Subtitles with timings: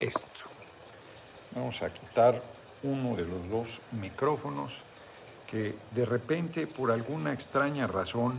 [0.00, 0.48] esto.
[1.54, 2.40] Vamos a quitar
[2.82, 4.82] uno de los dos micrófonos
[5.46, 8.34] que de repente, por alguna extraña razón,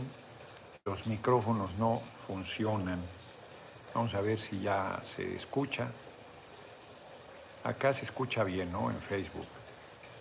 [0.84, 3.00] los micrófonos no funcionan.
[3.94, 5.86] Vamos a ver si ya se escucha.
[7.62, 8.90] Acá se escucha bien, ¿no?
[8.90, 9.46] En Facebook.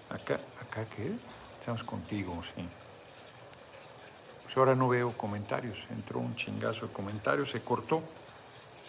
[0.09, 1.11] Acá, ¿acá qué?
[1.59, 2.67] Estamos contigo, sí.
[4.43, 5.87] Pues ahora no veo comentarios.
[5.89, 8.03] Entró un chingazo de comentarios, se cortó.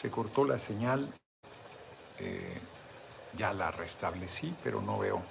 [0.00, 1.08] Se cortó la señal.
[2.22, 2.60] Eh,
[3.36, 5.22] ya la restablecí, pero no veo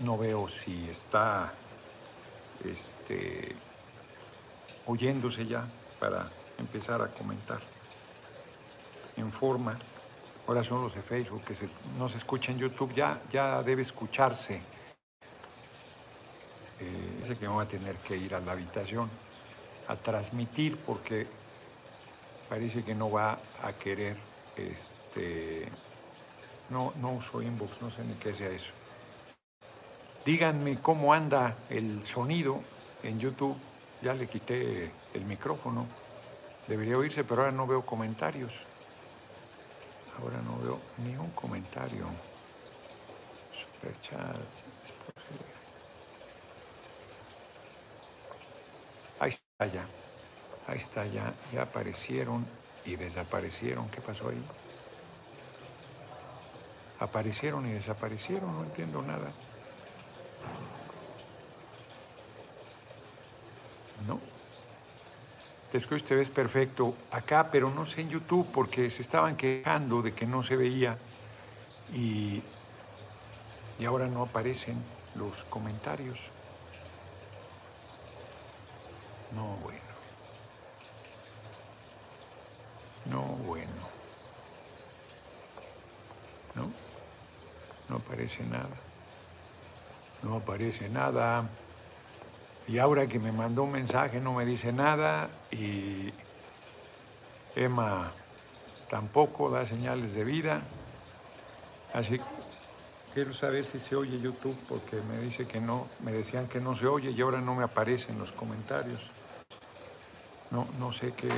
[0.00, 1.52] no veo si está
[2.64, 3.54] este,
[4.86, 5.66] oyéndose ya
[5.98, 6.28] para
[6.58, 7.60] empezar a comentar
[9.16, 9.78] en forma.
[10.46, 11.54] Ahora son los de Facebook que
[11.98, 14.62] no se escucha en YouTube, ya, ya debe escucharse.
[16.80, 19.08] Eh, dice que vamos a tener que ir a la habitación
[19.86, 21.26] a transmitir porque
[22.48, 24.16] parece que no va a querer,
[24.56, 24.99] este,
[26.70, 28.72] no, no uso inbox, no sé ni qué sea eso.
[30.24, 32.60] Díganme cómo anda el sonido
[33.02, 33.56] en YouTube.
[34.02, 35.86] Ya le quité el micrófono.
[36.68, 38.52] Debería oírse, pero ahora no veo comentarios.
[40.18, 42.06] Ahora no veo ni un comentario.
[43.52, 44.36] Superchat.
[49.18, 49.84] Ahí está ya.
[50.66, 51.32] Ahí está ya.
[51.52, 52.46] Ya aparecieron
[52.84, 53.88] y desaparecieron.
[53.88, 54.42] ¿Qué pasó ahí?
[57.00, 58.54] Aparecieron y desaparecieron.
[58.56, 59.32] No entiendo nada.
[64.06, 64.20] ¿no?
[65.72, 70.12] Escucho, te ves perfecto acá, pero no sé en YouTube porque se estaban quejando de
[70.12, 70.98] que no se veía
[71.94, 72.42] y,
[73.78, 74.82] y ahora no aparecen
[75.14, 76.18] los comentarios.
[79.34, 79.80] No, bueno.
[83.06, 83.70] No, bueno.
[86.54, 86.89] ¿No?
[87.90, 88.76] No aparece nada.
[90.22, 91.48] No aparece nada.
[92.68, 96.12] Y ahora que me mandó un mensaje no me dice nada y
[97.56, 98.12] Emma
[98.88, 100.62] tampoco da señales de vida.
[101.92, 102.20] Así
[103.12, 106.76] quiero saber si se oye YouTube porque me dice que no, me decían que no
[106.76, 109.10] se oye y ahora no me aparecen los comentarios.
[110.52, 111.28] No, no sé qué,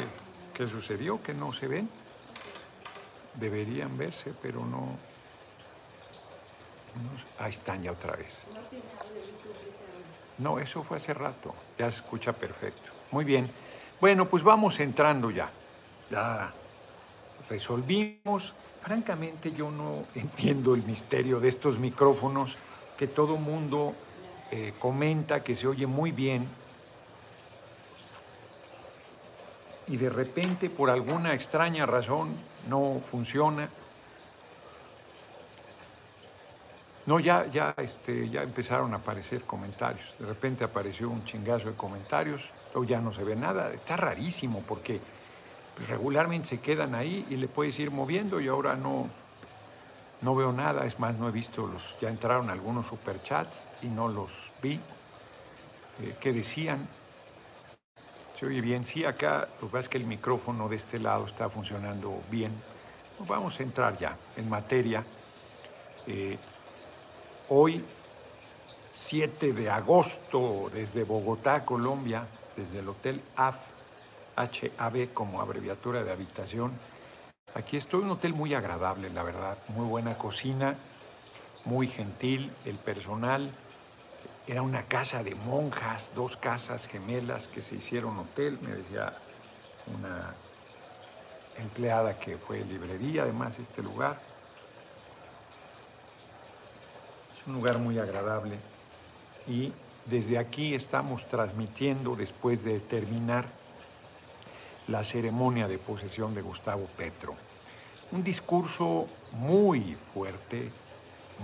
[0.52, 1.88] qué sucedió, que no se ven.
[3.34, 5.11] Deberían verse, pero no, no
[7.38, 8.44] ahí están ya otra vez.
[10.38, 11.54] No, eso fue hace rato.
[11.78, 12.90] Ya se escucha perfecto.
[13.10, 13.50] Muy bien.
[14.00, 15.50] Bueno, pues vamos entrando ya.
[16.10, 16.52] Ya
[17.48, 18.54] resolvimos.
[18.82, 22.56] Francamente yo no entiendo el misterio de estos micrófonos
[22.98, 23.94] que todo mundo
[24.50, 26.48] eh, comenta que se oye muy bien
[29.88, 32.34] y de repente por alguna extraña razón
[32.68, 33.68] no funciona.
[37.04, 40.14] No, ya, ya, este, ya empezaron a aparecer comentarios.
[40.20, 43.72] De repente apareció un chingazo de comentarios, luego ya no se ve nada.
[43.72, 45.00] Está rarísimo porque
[45.76, 49.10] pues, regularmente se quedan ahí y le puedes ir moviendo y ahora no,
[50.20, 50.86] no veo nada.
[50.86, 51.96] Es más, no he visto los.
[52.00, 54.74] Ya entraron algunos superchats y no los vi.
[56.02, 56.86] Eh, ¿Qué decían?
[58.38, 58.86] Se oye bien.
[58.86, 62.52] Sí, acá lo que pasa es que el micrófono de este lado está funcionando bien.
[63.26, 65.04] Vamos a entrar ya en materia.
[66.06, 66.38] Eh,
[67.48, 67.84] Hoy,
[68.92, 72.26] 7 de agosto, desde Bogotá, Colombia,
[72.56, 73.56] desde el Hotel AF,
[74.36, 76.72] HAB como abreviatura de habitación.
[77.54, 80.76] Aquí estoy, un hotel muy agradable, la verdad, muy buena cocina,
[81.64, 83.50] muy gentil, el personal.
[84.46, 89.12] Era una casa de monjas, dos casas gemelas que se hicieron hotel, me decía
[89.98, 90.32] una
[91.58, 94.31] empleada que fue librería, además, este lugar
[97.46, 98.56] un lugar muy agradable
[99.48, 99.72] y
[100.06, 103.46] desde aquí estamos transmitiendo después de terminar
[104.88, 107.34] la ceremonia de posesión de Gustavo Petro.
[108.10, 110.70] Un discurso muy fuerte,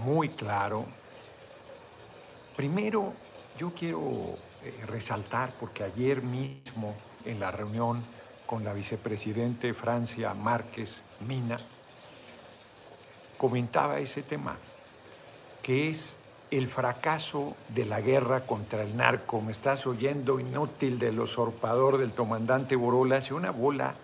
[0.04, 0.84] muy claro.
[2.56, 3.12] Primero,
[3.58, 6.94] yo quiero eh, resaltar, porque ayer mismo
[7.24, 8.02] en la reunión
[8.46, 11.58] con la vicepresidente Francia Márquez Mina,
[13.36, 14.56] comentaba ese tema
[15.68, 16.16] que es
[16.50, 19.42] el fracaso de la guerra contra el narco.
[19.42, 23.94] Me estás oyendo inútil del usurpador del comandante Borola, hace una bola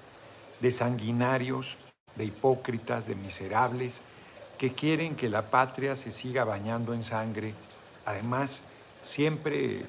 [0.60, 1.78] de sanguinarios,
[2.16, 4.02] de hipócritas, de miserables,
[4.58, 7.54] que quieren que la patria se siga bañando en sangre.
[8.04, 8.62] Además,
[9.02, 9.86] siempre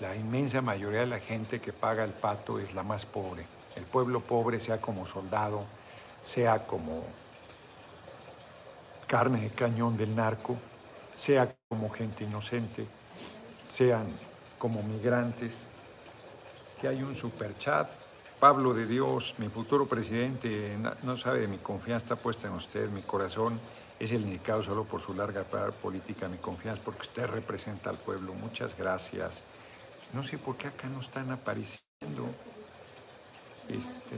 [0.00, 3.46] la inmensa mayoría de la gente que paga el pato es la más pobre.
[3.76, 5.62] El pueblo pobre, sea como soldado,
[6.24, 7.04] sea como
[9.06, 10.56] carne de cañón del narco,
[11.22, 12.84] sea como gente inocente,
[13.68, 14.08] sean
[14.58, 15.66] como migrantes,
[16.80, 17.88] que hay un superchat.
[18.40, 22.90] Pablo de Dios, mi futuro presidente, no sabe de mi confianza, está puesta en usted,
[22.90, 23.60] mi corazón
[24.00, 28.34] es el indicado solo por su larga política, mi confianza, porque usted representa al pueblo.
[28.34, 29.42] Muchas gracias.
[30.12, 32.26] No sé por qué acá no están apareciendo.
[33.68, 34.16] Este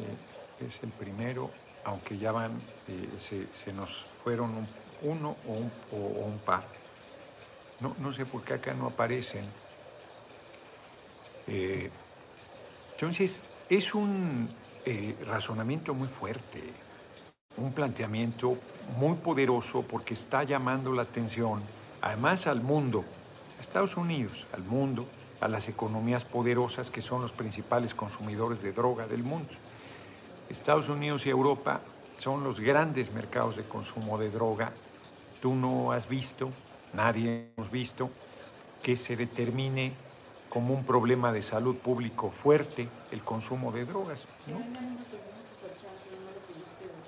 [0.66, 1.50] es el primero,
[1.84, 2.52] aunque ya van,
[2.88, 4.66] eh, se, nos fueron
[5.02, 6.64] uno o un, o un par.
[7.81, 9.44] No, no sé por qué acá no aparecen.
[11.47, 11.91] Eh,
[12.93, 14.49] entonces, es un
[14.85, 16.62] eh, razonamiento muy fuerte,
[17.56, 18.56] un planteamiento
[18.97, 21.62] muy poderoso porque está llamando la atención,
[22.00, 23.05] además al mundo,
[23.59, 25.06] a Estados Unidos, al mundo,
[25.41, 29.53] a las economías poderosas que son los principales consumidores de droga del mundo.
[30.49, 31.81] Estados Unidos y Europa
[32.17, 34.73] son los grandes mercados de consumo de droga.
[35.43, 36.50] Tú no has visto
[36.94, 38.11] nadie hemos visto
[38.82, 39.93] que se determine
[40.49, 44.26] como un problema de salud público fuerte el consumo de drogas.
[44.46, 44.61] ¿no?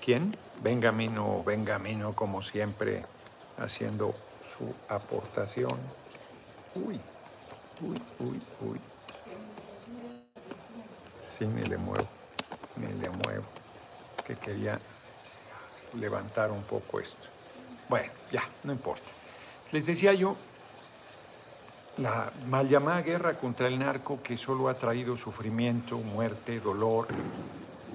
[0.05, 0.37] ¿Quién?
[0.63, 3.05] Benjamino, Benjamino, como siempre,
[3.59, 5.79] haciendo su aportación.
[6.75, 7.01] Uy,
[7.83, 8.81] uy, uy, uy.
[11.23, 12.07] Sí, me le muevo,
[12.77, 13.45] me le muevo.
[14.17, 14.81] Es que quería
[15.95, 17.29] levantar un poco esto.
[17.89, 19.16] Bueno, ya, no importa.
[19.73, 20.37] Les decía yo,
[21.99, 27.09] la mal llamada guerra contra el narco que solo ha traído sufrimiento, muerte, dolor,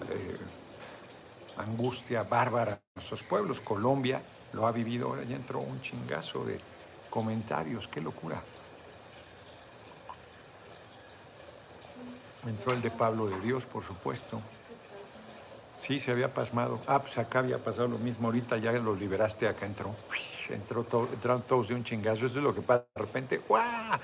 [0.10, 0.38] eh,
[1.58, 3.62] angustia bárbara a nuestros pueblos.
[3.62, 4.22] Colombia
[4.54, 6.60] lo ha vivido, ahora ya entró un chingazo de
[7.10, 8.42] comentarios, qué locura.
[12.46, 14.42] Entró el de Pablo de Dios, por supuesto.
[15.78, 16.82] Sí, se había pasmado.
[16.86, 18.28] Ah, pues acá había pasado lo mismo.
[18.28, 19.96] Ahorita ya lo liberaste, acá entró
[20.50, 22.26] entró entraron todos de un chingazo.
[22.26, 24.00] Eso es lo que pasa de repente, ¡guau!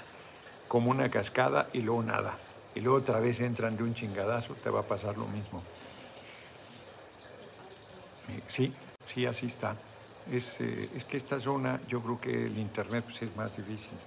[0.68, 2.38] Como una cascada y luego nada.
[2.75, 5.63] Y luego otra vez entran de un chingadazo, te va a pasar lo mismo.
[8.30, 8.74] Eh, sí,
[9.06, 9.75] sí, así está.
[10.31, 13.98] Es, eh, es que esta zona, yo creo que el Internet pues, es más difícil.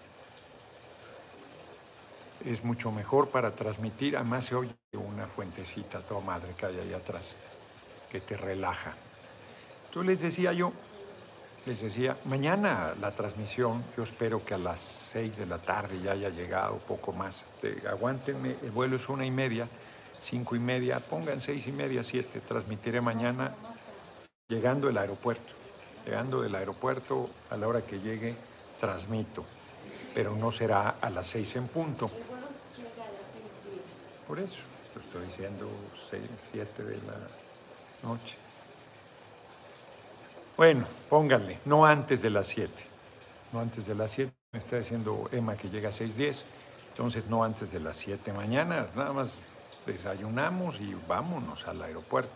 [2.44, 6.92] Es mucho mejor para transmitir, además se oye una fuentecita toda madre que hay ahí
[6.92, 7.36] atrás,
[8.10, 8.92] que te relaja.
[9.86, 10.72] Entonces les decía yo,
[11.66, 16.12] les decía, mañana la transmisión, yo espero que a las seis de la tarde ya
[16.12, 17.42] haya llegado, poco más.
[17.42, 19.68] Este, aguántenme, el vuelo es una y media,
[20.20, 22.40] cinco y media, pongan seis y media, siete.
[22.40, 23.54] Transmitiré mañana
[24.48, 25.54] llegando del aeropuerto.
[26.06, 28.34] Llegando del aeropuerto, a la hora que llegue,
[28.80, 29.44] transmito.
[30.14, 32.10] Pero no será a las seis en punto.
[34.26, 34.60] Por eso,
[34.98, 35.68] estoy diciendo
[36.08, 38.36] seis, siete de la noche.
[40.60, 42.70] Bueno, pónganle, no antes de las 7.
[43.50, 44.30] No antes de las 7.
[44.52, 46.42] Me está diciendo Emma que llega a 6.10.
[46.90, 48.86] Entonces, no antes de las 7 mañana.
[48.94, 49.38] Nada más
[49.86, 52.34] desayunamos y vámonos al aeropuerto.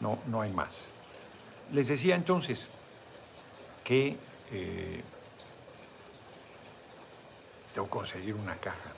[0.00, 0.90] No, no hay más.
[1.72, 2.68] Les decía entonces
[3.84, 4.18] que
[4.52, 5.02] eh,
[7.72, 8.92] tengo que conseguir una caja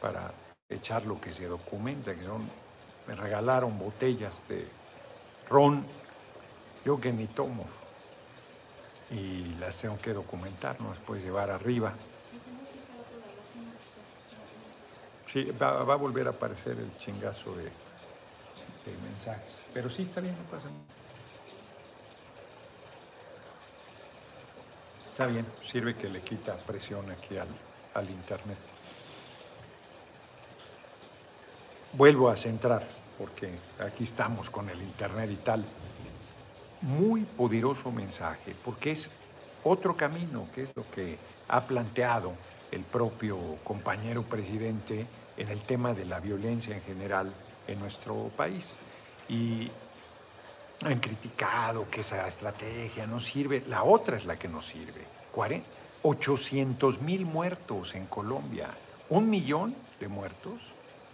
[0.00, 0.32] para
[0.70, 2.48] echar lo que se documenta, que son,
[3.06, 4.66] me regalaron botellas de
[5.46, 5.84] ron
[6.84, 7.66] yo que ni tomo
[9.10, 11.92] y las tengo que documentar, no las puedes llevar arriba.
[15.26, 17.70] Sí, va, a volver a aparecer el chingazo de,
[19.04, 19.54] mensajes.
[19.72, 20.80] Pero sí está bien, no pasa nada.
[25.12, 27.48] Está bien, sirve que le quita presión aquí al,
[27.94, 28.58] al internet.
[31.92, 32.82] Vuelvo a centrar,
[33.18, 35.64] porque aquí estamos con el internet y tal
[36.82, 39.10] muy poderoso mensaje, porque es
[39.64, 41.18] otro camino, que es lo que
[41.48, 42.32] ha planteado
[42.72, 45.06] el propio compañero presidente
[45.36, 47.32] en el tema de la violencia en general
[47.66, 48.76] en nuestro país.
[49.28, 49.70] Y
[50.84, 55.04] han criticado que esa estrategia no sirve, la otra es la que no sirve.
[56.02, 58.68] 800 mil muertos en Colombia,
[59.10, 60.60] un millón de muertos,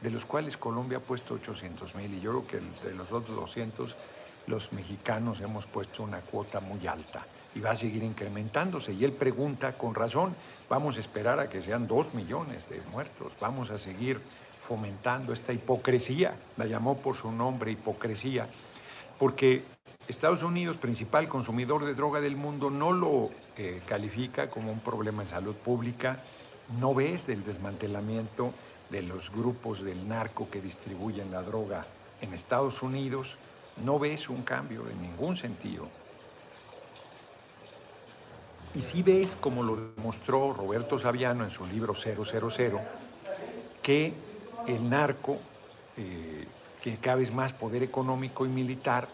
[0.01, 3.37] de los cuales Colombia ha puesto 800 mil y yo creo que de los otros
[3.37, 3.97] 200
[4.47, 7.25] los mexicanos hemos puesto una cuota muy alta
[7.55, 8.93] y va a seguir incrementándose.
[8.93, 10.35] Y él pregunta con razón,
[10.69, 14.21] vamos a esperar a que sean dos millones de muertos, vamos a seguir
[14.67, 18.47] fomentando esta hipocresía, la llamó por su nombre hipocresía,
[19.19, 19.63] porque
[20.09, 25.25] Estados Unidos, principal consumidor de droga del mundo, no lo eh, califica como un problema
[25.25, 26.21] de salud pública,
[26.81, 28.53] no ves del desmantelamiento
[28.91, 31.87] de los grupos del narco que distribuyen la droga
[32.21, 33.37] en Estados Unidos,
[33.85, 35.87] no ves un cambio en ningún sentido.
[38.75, 42.81] Y si ves, como lo demostró Roberto Saviano en su libro 000,
[43.83, 44.13] que
[44.67, 45.39] el narco,
[45.97, 46.47] eh,
[46.83, 49.09] que cada vez más poder económico y militar,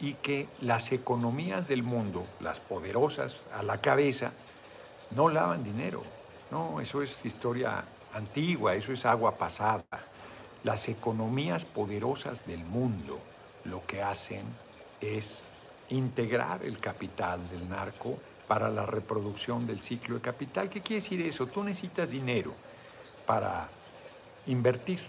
[0.00, 4.32] y que las economías del mundo, las poderosas a la cabeza,
[5.10, 6.02] no lavan dinero.
[6.50, 7.82] No, eso es historia
[8.14, 9.84] antigua, eso es agua pasada.
[10.62, 13.18] Las economías poderosas del mundo
[13.70, 14.42] lo que hacen
[15.00, 15.42] es
[15.90, 20.68] integrar el capital del narco para la reproducción del ciclo de capital.
[20.68, 21.46] ¿Qué quiere decir eso?
[21.46, 22.54] Tú necesitas dinero
[23.26, 23.68] para
[24.46, 25.00] invertir,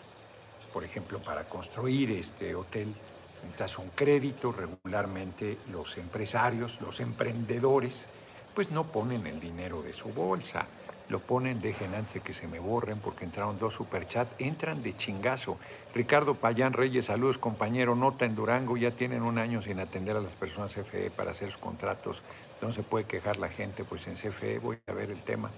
[0.74, 2.94] por ejemplo, para construir este hotel.
[3.38, 8.08] Necesitas un crédito, regularmente los empresarios, los emprendedores,
[8.54, 10.68] pues no ponen el dinero de su bolsa,
[11.10, 15.58] lo ponen, dejen antes que se me borren porque entraron dos superchats, entran de chingazo.
[15.94, 20.22] Ricardo Payán Reyes, saludos compañero, nota en Durango, ya tienen un año sin atender a
[20.22, 22.22] las personas CFE para hacer sus contratos,
[22.62, 25.50] no se puede quejar la gente, pues en CFE voy a ver el tema.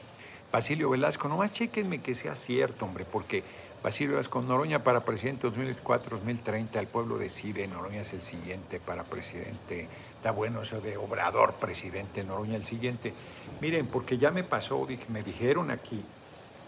[0.52, 3.44] Basilio Velasco, nomás chequenme que sea cierto, hombre, porque
[3.84, 9.88] Basilio Velasco, Noroña para presidente 2004-2030, el pueblo decide, Noroña es el siguiente para presidente
[10.22, 13.12] Está bueno eso de Obrador, presidente Noroña, el siguiente.
[13.60, 16.00] Miren, porque ya me pasó, me dijeron aquí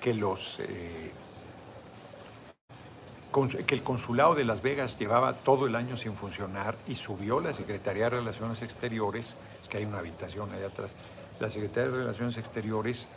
[0.01, 1.11] que los eh,
[3.67, 7.53] que el consulado de Las Vegas llevaba todo el año sin funcionar y subió la
[7.53, 10.95] Secretaría de Relaciones Exteriores, es que hay una habitación allá atrás,
[11.39, 13.07] la Secretaría de Relaciones Exteriores,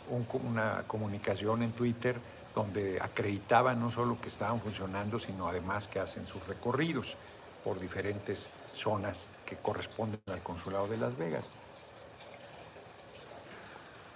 [0.43, 2.15] una comunicación en Twitter
[2.53, 7.17] donde acreditaba no solo que estaban funcionando, sino además que hacen sus recorridos
[7.63, 11.45] por diferentes zonas que corresponden al Consulado de Las Vegas.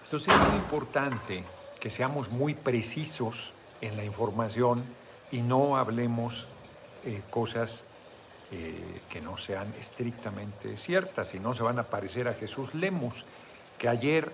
[0.06, 1.44] Entonces es muy importante
[1.80, 4.84] que seamos muy precisos en la información
[5.32, 6.48] y no hablemos
[7.06, 7.84] eh, cosas
[8.52, 13.26] eh, que no sean estrictamente ciertas y no se van a parecer a Jesús Lemos,
[13.78, 14.32] que ayer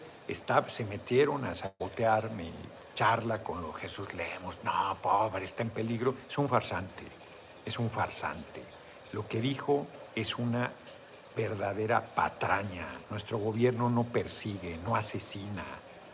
[0.67, 2.51] se metieron a sabotear mi
[2.95, 4.57] charla con los Jesús Lemos.
[4.63, 6.15] No, pobre, está en peligro.
[6.27, 7.03] Es un farsante,
[7.65, 8.63] es un farsante.
[9.13, 9.87] Lo que dijo
[10.17, 10.71] es una
[11.35, 12.87] verdadera patraña.
[13.11, 15.63] Nuestro gobierno no persigue, no asesina,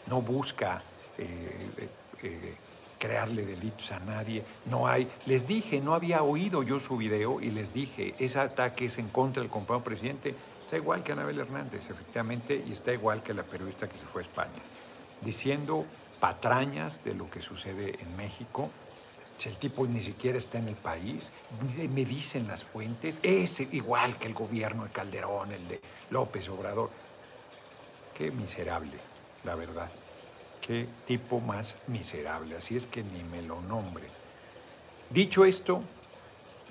[0.08, 0.82] no busca
[1.18, 1.90] eh, eh,
[2.24, 2.56] eh,
[3.00, 4.44] crearle delitos a nadie.
[4.66, 8.86] No hay, les dije, no había oído yo su video y les dije, ese ataque
[8.86, 10.36] es en contra del compañero presidente.
[10.66, 14.22] Está igual que Anabel Hernández, efectivamente, y está igual que la periodista que se fue
[14.22, 14.62] a España,
[15.22, 15.86] diciendo
[16.20, 18.70] patrañas de lo que sucede en México
[19.38, 21.32] si el tipo ni siquiera está en el país,
[21.90, 26.90] me dicen las fuentes, es igual que el gobierno de Calderón, el de López Obrador.
[28.14, 28.98] Qué miserable,
[29.44, 29.90] la verdad.
[30.62, 32.56] Qué tipo más miserable.
[32.56, 34.06] Así es que ni me lo nombre.
[35.10, 35.82] Dicho esto,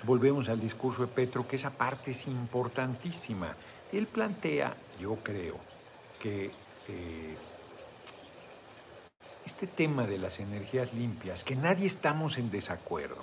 [0.03, 3.55] volvemos al discurso de Petro, que esa parte es importantísima.
[3.91, 5.57] Él plantea, yo creo,
[6.19, 6.45] que
[6.87, 7.35] eh,
[9.45, 13.21] este tema de las energías limpias, que nadie estamos en desacuerdo,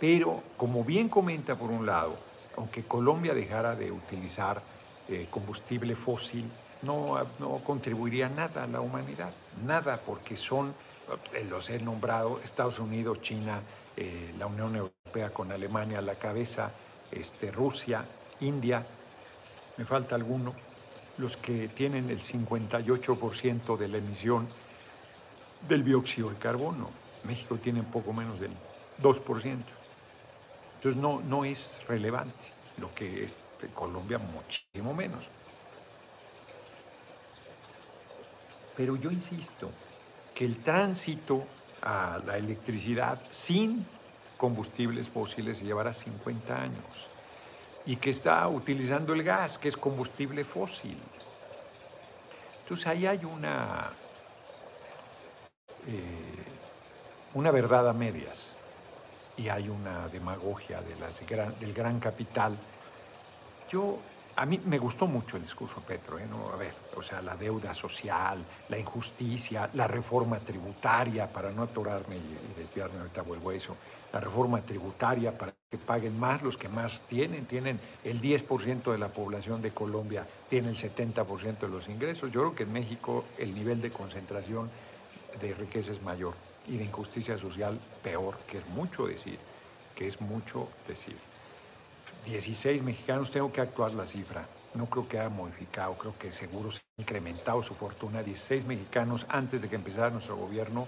[0.00, 2.16] pero como bien comenta por un lado,
[2.56, 4.62] aunque Colombia dejara de utilizar
[5.08, 6.44] eh, combustible fósil,
[6.82, 7.24] no,
[7.64, 9.30] contribuiría nada a la humanidad,
[9.64, 10.74] nada, porque son,
[11.32, 13.60] eh, los he nombrado, Estados Unidos, China,
[13.96, 16.70] eh, la Unión Europea con Alemania a la cabeza,
[17.10, 18.04] este, Rusia,
[18.40, 18.84] India,
[19.76, 20.54] me falta alguno,
[21.18, 24.48] los que tienen el 58% de la emisión
[25.68, 26.90] del dióxido de carbono.
[27.24, 28.52] México tiene poco menos del
[29.00, 29.56] 2%.
[30.76, 33.34] Entonces no, no es relevante, lo que es
[33.74, 35.28] Colombia muchísimo menos.
[38.76, 39.70] Pero yo insisto
[40.34, 41.44] que el tránsito
[41.82, 43.86] a la electricidad sin
[44.36, 47.08] combustibles fósiles llevará 50 años
[47.84, 50.96] y que está utilizando el gas, que es combustible fósil.
[52.62, 53.92] Entonces ahí hay una
[57.34, 58.56] una verdad a medias
[59.36, 61.20] y hay una demagogia de las,
[61.58, 62.56] del gran capital.
[63.70, 63.98] Yo,
[64.36, 66.26] a mí me gustó mucho el discurso de Petro, ¿eh?
[66.28, 66.50] ¿No?
[66.52, 72.16] a ver, o sea, la deuda social, la injusticia, la reforma tributaria, para no atorarme
[72.16, 73.76] y, desviarme, ahorita vuelvo a eso,
[74.12, 78.98] la reforma tributaria para que paguen más los que más tienen, tienen el 10% de
[78.98, 82.30] la población de Colombia, tiene el 70% de los ingresos.
[82.30, 84.70] Yo creo que en México el nivel de concentración
[85.40, 86.34] de riqueza es mayor
[86.66, 89.38] y de injusticia social peor, que es mucho decir,
[89.94, 91.16] que es mucho decir.
[92.26, 96.70] 16 mexicanos, tengo que actuar la cifra, no creo que haya modificado, creo que seguro
[96.70, 98.22] se ha incrementado su fortuna.
[98.22, 100.86] 16 mexicanos antes de que empezara nuestro gobierno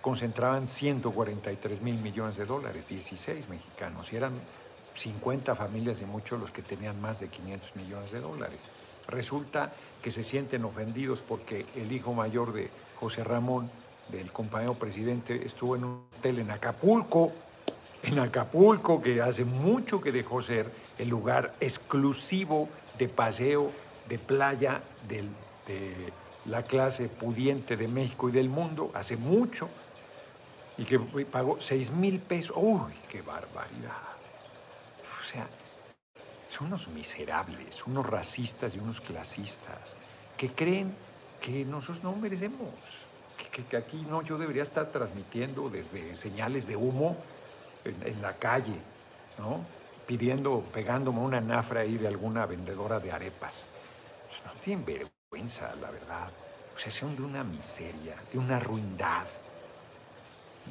[0.00, 4.32] concentraban 143 mil millones de dólares, 16 mexicanos, y eran
[4.94, 8.62] 50 familias y muchos los que tenían más de 500 millones de dólares.
[9.08, 13.70] Resulta que se sienten ofendidos porque el hijo mayor de José Ramón,
[14.08, 17.32] del compañero presidente, estuvo en un hotel en Acapulco,
[18.02, 23.70] en Acapulco, que hace mucho que dejó ser el lugar exclusivo de paseo
[24.08, 25.24] de playa de
[26.46, 29.68] la clase pudiente de México y del mundo, hace mucho,
[30.78, 32.56] y que pagó 6 mil pesos.
[32.56, 34.16] ¡Uy, qué barbaridad!
[35.20, 35.46] O sea,
[36.48, 39.96] son unos miserables, unos racistas y unos clasistas
[40.36, 40.94] que creen
[41.40, 42.68] que nosotros no merecemos,
[43.68, 47.16] que, aquí no, yo debería estar transmitiendo desde señales de humo
[47.84, 48.78] en, la calle,
[49.38, 49.60] ¿no?
[50.06, 53.66] Pidiendo, pegándome una nafra ahí de alguna vendedora de arepas.
[54.28, 56.28] Pues no tienen vergüenza, la verdad.
[56.74, 59.26] O sea, son de una miseria, de una ruindad,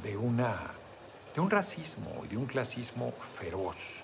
[0.03, 0.57] de, una,
[1.35, 4.03] de un racismo y de un clasismo feroz,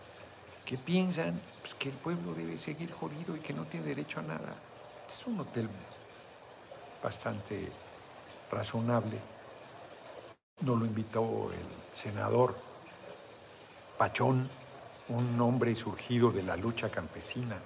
[0.65, 4.24] que piensan pues, que el pueblo debe seguir jodido y que no tiene derecho a
[4.24, 4.55] nada.
[5.08, 5.70] Es un hotel
[7.04, 7.70] bastante
[8.50, 9.20] razonable.
[10.62, 12.56] Nos lo invitó el senador
[13.98, 14.50] Pachón,
[15.10, 17.58] un hombre surgido de la lucha campesina.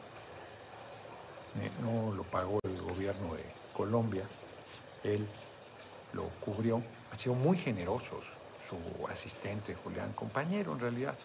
[1.81, 4.23] No lo pagó el gobierno de Colombia,
[5.03, 5.27] él
[6.13, 6.81] lo cubrió.
[7.11, 8.25] Ha sido muy generosos
[8.67, 11.15] su asistente Julián, compañero en realidad,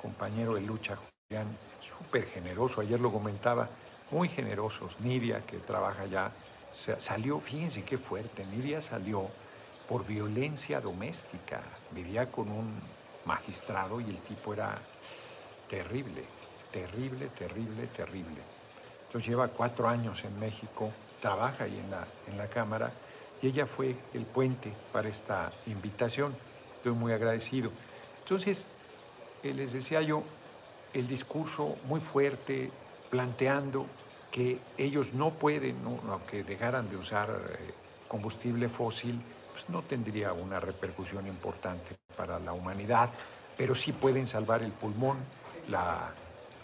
[0.00, 1.46] compañero de lucha Julián,
[1.80, 2.80] súper generoso.
[2.80, 3.68] Ayer lo comentaba,
[4.10, 5.00] muy generosos.
[5.00, 6.30] Nidia, que trabaja allá,
[6.72, 9.26] salió, fíjense qué fuerte, Nidia salió
[9.88, 11.62] por violencia doméstica.
[11.90, 12.80] Vivía con un
[13.24, 14.78] magistrado y el tipo era
[15.68, 16.24] terrible,
[16.72, 18.40] terrible, terrible, terrible.
[19.06, 22.92] Entonces lleva cuatro años en México, trabaja ahí en la, en la Cámara
[23.42, 26.36] y ella fue el puente para esta invitación.
[26.76, 27.70] Estoy muy agradecido.
[28.20, 28.66] Entonces,
[29.42, 30.22] eh, les decía yo,
[30.92, 32.70] el discurso muy fuerte,
[33.10, 33.86] planteando
[34.30, 35.76] que ellos no pueden,
[36.08, 37.74] aunque dejaran de usar eh,
[38.08, 39.20] combustible fósil,
[39.52, 43.10] pues no tendría una repercusión importante para la humanidad,
[43.56, 45.18] pero sí pueden salvar el pulmón,
[45.68, 46.10] la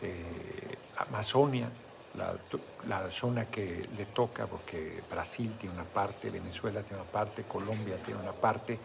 [0.02, 1.68] eh, Amazonia,
[2.88, 7.96] la, zona que le toca, porque Brasil tiene una parte, Venezuela tiene una parte, Colombia
[8.04, 8.78] tiene una parte.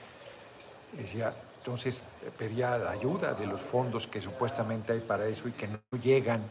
[0.98, 2.02] Entonces
[2.38, 6.42] pedía ayuda de los fondos que supuestamente hay para eso y que no llegan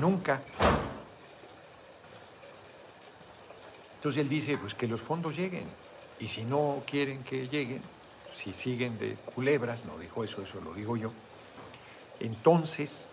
[0.00, 0.40] nunca.
[4.06, 5.64] Entonces él dice, pues que los fondos lleguen.
[6.20, 7.82] Y si no quieren que lleguen,
[8.32, 11.10] si siguen de culebras, no dijo eso, eso lo digo yo,
[12.20, 13.08] entonces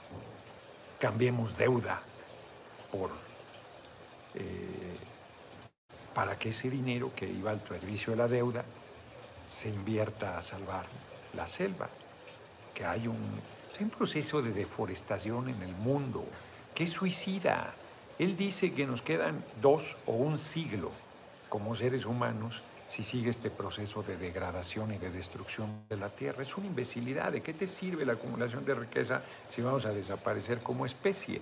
[1.00, 2.00] cambiemos deuda
[2.92, 3.10] por,
[4.36, 4.96] eh,
[6.14, 8.64] para que ese dinero que iba al servicio de la deuda
[9.50, 10.86] se invierta a salvar
[11.36, 11.90] la selva,
[12.76, 13.42] que hay un,
[13.80, 16.24] un proceso de deforestación en el mundo
[16.76, 17.74] que es suicida,
[18.24, 20.92] él dice que nos quedan dos o un siglo
[21.50, 26.44] como seres humanos si sigue este proceso de degradación y de destrucción de la tierra.
[26.44, 27.32] Es una imbecilidad.
[27.32, 31.42] ¿De qué te sirve la acumulación de riqueza si vamos a desaparecer como especie?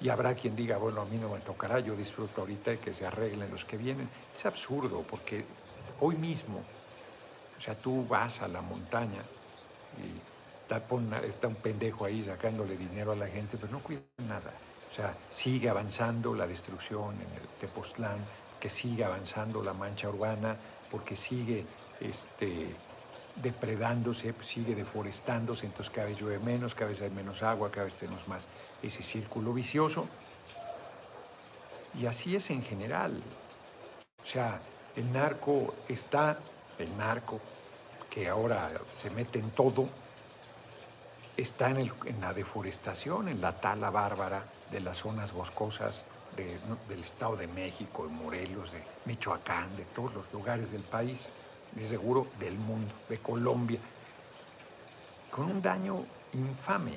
[0.00, 2.92] Y habrá quien diga, bueno, a mí no me tocará, yo disfruto ahorita de que
[2.92, 4.08] se arreglen los que vienen.
[4.34, 5.44] Es absurdo porque
[6.00, 6.62] hoy mismo,
[7.58, 9.22] o sea, tú vas a la montaña
[9.98, 14.52] y está, un pendejo ahí sacándole dinero a la gente, pero no cuida nada.
[14.96, 18.16] O sea, sigue avanzando la destrucción en el Tepoztlán,
[18.58, 20.56] que sigue avanzando la mancha urbana,
[20.90, 21.66] porque sigue
[22.00, 22.74] este,
[23.42, 27.94] depredándose, sigue deforestándose, entonces cada vez llueve menos, cada vez hay menos agua, cada vez
[27.94, 28.48] tenemos más
[28.82, 30.06] ese círculo vicioso.
[32.00, 33.22] Y así es en general.
[34.24, 34.62] O sea,
[34.96, 36.38] el narco está,
[36.78, 37.38] el narco,
[38.08, 39.90] que ahora se mete en todo,
[41.36, 46.04] está en, la deforestación, en la tala bárbara de las zonas boscosas
[46.36, 51.32] del Estado de México, de Morelos, de Michoacán, de todos los lugares del país,
[51.72, 53.80] de seguro del mundo, de Colombia,
[55.30, 56.96] con un daño infame.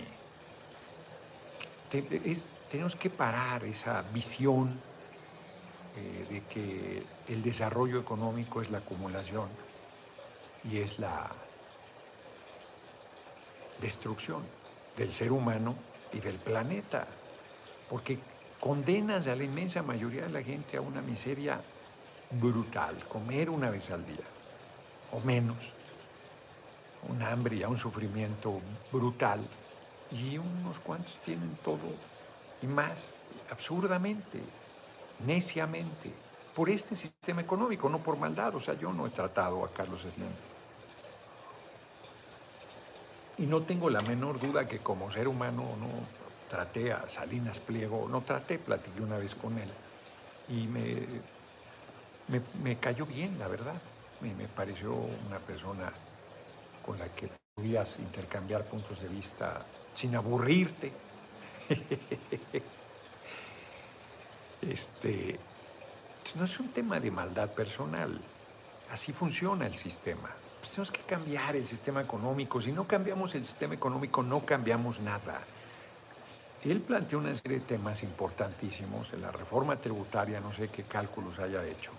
[2.70, 4.80] tenemos que parar esa visión
[5.96, 9.50] eh, de que el desarrollo económico es la acumulación
[10.70, 11.32] y es la
[13.82, 14.44] destrucción
[14.98, 15.76] del ser humano
[16.14, 17.08] y del planeta,
[17.90, 18.20] porque
[18.60, 21.62] condenas a la inmensa mayoría de la gente a una miseria
[22.32, 24.26] brutal, comer una vez al día
[25.12, 25.58] o menos,
[27.08, 28.60] un hambre y a un sufrimiento
[28.92, 29.40] brutal,
[30.12, 31.80] y unos cuantos tienen todo
[32.62, 33.16] y más,
[33.52, 34.42] absurdamente,
[35.26, 36.12] neciamente,
[36.56, 40.02] por este sistema económico, no por maldad, o sea, yo no he tratado a Carlos
[40.02, 40.28] Slim.
[43.38, 45.88] Y no tengo la menor duda que como ser humano no
[46.50, 49.70] traté a Salinas Pliego, no traté, platiqué una vez con él.
[50.50, 51.08] y me,
[52.64, 53.76] me, cayó bien, la verdad.
[54.22, 55.92] Me, pareció una persona
[56.86, 60.92] con la que podías intercambiar puntos de vista sin aburrirte.
[64.62, 65.40] Este,
[66.36, 68.20] no es un tema de maldad personal.
[68.92, 70.30] Así funciona el sistema.
[70.60, 72.62] Pues tenemos que cambiar el sistema económico.
[72.62, 75.40] Si no cambiamos el sistema económico, no cambiamos nada.
[76.66, 81.40] Él planteó una serie de temas importantísimos en la reforma tributaria, no sé qué cálculos
[81.40, 81.92] haya hecho,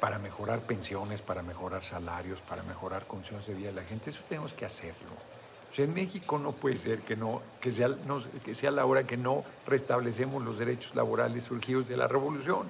[0.00, 4.10] para mejorar pensiones, para mejorar salarios, para mejorar condiciones de vida de la gente.
[4.10, 5.10] Eso tenemos que hacerlo.
[5.76, 7.88] O en México no puede ser que, no, que, sea,
[8.44, 12.68] que sea la hora que no restablecemos los derechos laborales surgidos de la revolución.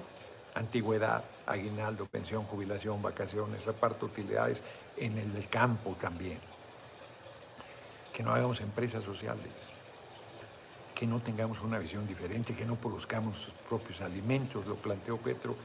[0.53, 4.61] Antigüedad, aguinaldo, pensión, jubilación, vacaciones, reparto de utilidades,
[4.97, 6.37] en el campo también.
[8.13, 9.84] Que no hagamos empresas sociales
[10.95, 15.55] que no tengamos una visión diferente, que no produzcamos sus propios alimentos, lo planteó Petro,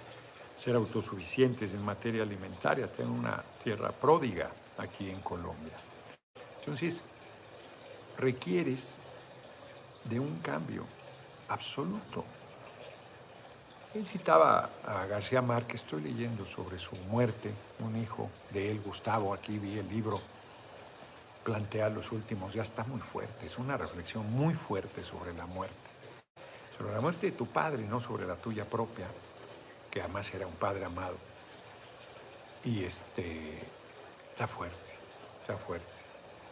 [0.59, 5.79] ser autosuficientes en materia alimentaria, tener una tierra pródiga aquí en Colombia.
[6.59, 7.05] Entonces,
[8.19, 8.99] requieres
[10.05, 10.85] de un cambio
[11.49, 12.25] absoluto.
[13.95, 19.33] Él citaba a García Márquez, estoy leyendo sobre su muerte, un hijo de él, Gustavo,
[19.33, 20.21] aquí vi el libro
[21.51, 25.75] plantea los últimos ya está muy fuerte, es una reflexión muy fuerte sobre la muerte,
[26.79, 29.09] sobre la muerte de tu padre, no sobre la tuya propia,
[29.91, 31.17] que además era un padre amado.
[32.65, 33.59] Y este,
[34.29, 34.95] está fuerte,
[35.41, 35.89] está fuerte.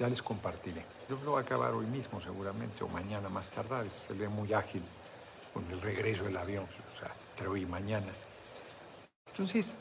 [0.00, 0.84] Ya les compartiré.
[1.08, 4.52] Yo lo voy a acabar hoy mismo seguramente, o mañana más tardar, se ve muy
[4.52, 4.82] ágil
[5.54, 8.12] con el regreso del avión, o sea, entre hoy y mañana.
[9.30, 9.78] Entonces,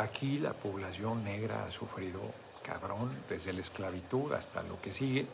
[0.00, 2.22] Aquí la población negra ha sufrido
[2.62, 5.26] cabrón desde la esclavitud hasta lo que sigue.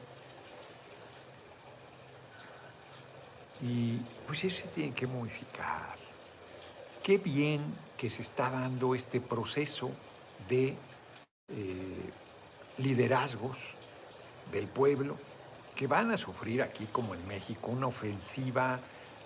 [3.62, 5.94] Y pues eso se tiene que modificar.
[7.00, 7.62] Qué bien
[7.96, 9.92] que se está dando este proceso
[10.48, 10.74] de
[11.48, 12.11] eh,
[12.79, 13.59] liderazgos
[14.50, 15.16] del pueblo
[15.76, 18.81] que van a sufrir aquí como en México una ofensiva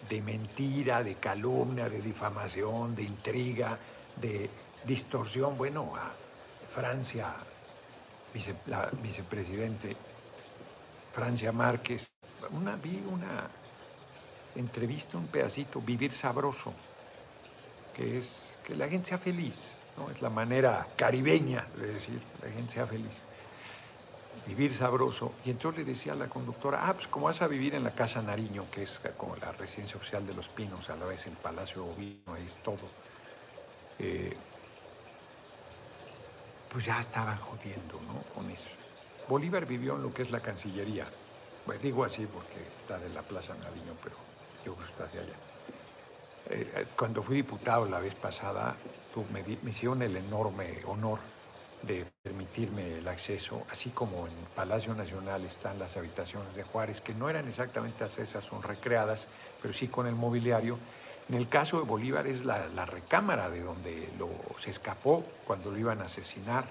[0.07, 3.79] de mentira, de calumnia, de difamación, de intriga,
[4.21, 4.51] de
[4.85, 6.13] distorsión, bueno, a
[6.75, 7.35] Francia,
[8.67, 9.97] la vicepresidente
[11.13, 12.09] Francia Márquez,
[12.51, 13.49] una, vi una
[14.55, 16.73] entrevista, un pedacito, vivir sabroso,
[17.95, 20.11] que es que la gente sea feliz, ¿no?
[20.11, 23.25] es la manera caribeña de decir, la gente sea feliz.
[24.47, 25.35] Vivir sabroso.
[25.45, 27.91] Y entonces le decía a la conductora, ah, pues como vas a vivir en la
[27.91, 31.35] Casa Nariño, que es como la residencia oficial de los Pinos, a la vez el
[31.35, 32.79] Palacio Ovino, ahí es todo.
[33.99, 34.35] Eh,
[36.71, 38.23] pues ya estaban jodiendo, ¿no?
[38.35, 38.71] Con eso.
[39.29, 41.07] Bolívar vivió en lo que es la Cancillería.
[41.65, 44.17] Pues digo así porque está de la Plaza Nariño, pero
[44.65, 45.37] yo creo que está hacia allá.
[46.51, 48.75] Eh, eh, cuando fui diputado la vez pasada,
[49.33, 51.19] me, me, hicieron el enorme honor
[51.83, 57.15] de permitirme el acceso, así como en Palacio Nacional están las habitaciones de Juárez, que
[57.15, 59.29] no eran exactamente esas, son recreadas,
[59.63, 60.79] pero sí con el mobiliario,
[61.31, 65.79] en el caso de Bolívar es la, recámara de donde lo, se escapó cuando lo
[65.79, 66.65] iban a asesinar,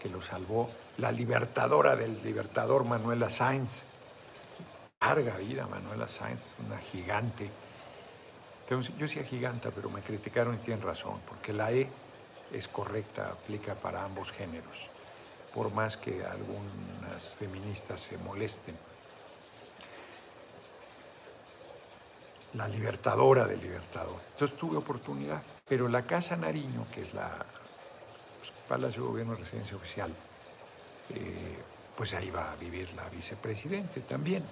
[0.00, 3.82] que lo salvó la libertadora del libertador Manuela Sáenz.
[5.00, 7.50] Larga vida Manuela Sáenz, una gigante.
[8.70, 11.88] yo decía giganta, pero me criticaron y tienen razón, porque la E
[12.52, 14.88] es correcta, aplica para ambos géneros,
[15.52, 18.76] por más que algunas feministas se molesten.
[22.56, 24.20] La libertadora del libertador.
[24.32, 27.30] Entonces tuve oportunidad, pero la Casa Nariño, que es la
[28.38, 30.10] pues, Palacio de Gobierno de Residencia Oficial,
[31.10, 31.58] eh,
[31.96, 34.44] pues ahí va a vivir la vicepresidente también.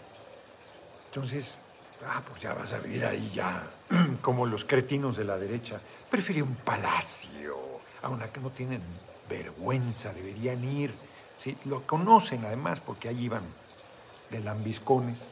[1.06, 1.62] Entonces,
[2.06, 3.66] ah, pues ya vas a vivir ahí ya,
[4.22, 5.80] como los cretinos de la derecha.
[6.10, 7.56] Prefiere un palacio,
[8.02, 8.82] a una que no tienen
[9.28, 10.94] vergüenza, deberían ir.
[11.38, 13.42] Sí, lo conocen además porque ahí iban
[14.30, 15.24] de lambiscones.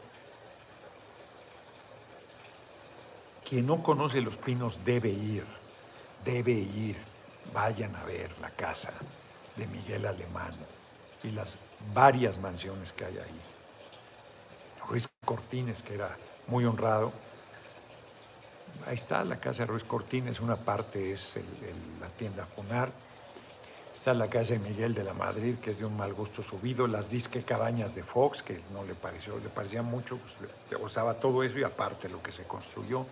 [3.53, 5.45] Quien no conoce Los Pinos debe ir,
[6.25, 6.97] debe ir.
[7.53, 8.95] Vayan a ver la casa
[9.57, 10.55] de Miguel Alemán
[11.23, 11.59] y las
[11.93, 13.41] varias mansiones que hay ahí.
[14.88, 17.12] Ruiz Cortines, que era muy honrado.
[18.87, 21.38] Ahí está la casa de Ruiz Cortines, una parte es
[22.01, 22.91] la tienda Funar.
[23.95, 26.87] Está la casa de Miguel de la Madrid, que es de un mal gusto subido.
[26.87, 31.43] Las disque cabañas de Fox, que no le pareció, le parecía mucho, pues, le todo
[31.43, 33.05] eso y aparte lo que se construyó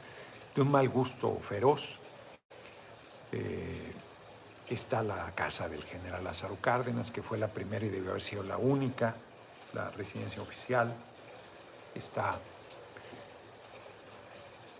[0.54, 1.98] de un mal gusto feroz.
[3.32, 3.92] Eh,
[4.68, 8.42] está la casa del general Lázaro Cárdenas, que fue la primera y debió haber sido
[8.42, 9.14] la única,
[9.72, 10.94] la residencia oficial.
[11.94, 12.38] Está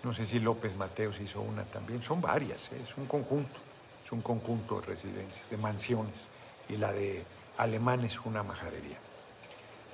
[0.02, 2.02] No sé si López Mateos hizo una también.
[2.02, 2.80] Son varias, ¿eh?
[2.82, 3.56] es un conjunto.
[4.04, 6.28] Es un conjunto de residencias, de mansiones.
[6.68, 7.22] Y la de
[7.58, 8.98] Alemán es una majadería.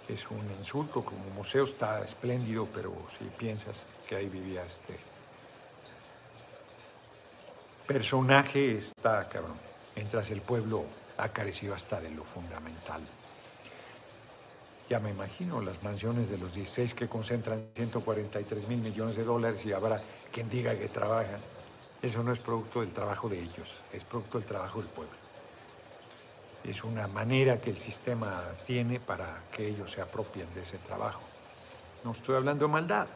[0.08, 1.04] Es un insulto.
[1.04, 4.96] Como museo está espléndido, pero si piensas que ahí vivía este
[7.86, 9.56] personaje, está cabrón.
[9.94, 10.84] Mientras el pueblo
[11.16, 13.00] ha carecido hasta de lo fundamental.
[14.88, 19.64] Ya me imagino las mansiones de los 16 que concentran 143 mil millones de dólares
[19.64, 20.00] y habrá
[20.32, 21.40] quien diga que trabajan.
[22.02, 25.14] Eso no es producto del trabajo de ellos, es producto del trabajo del pueblo.
[26.62, 31.22] Es una manera que el sistema tiene para que ellos se apropien de ese trabajo.
[32.04, 33.06] No estoy hablando de maldad,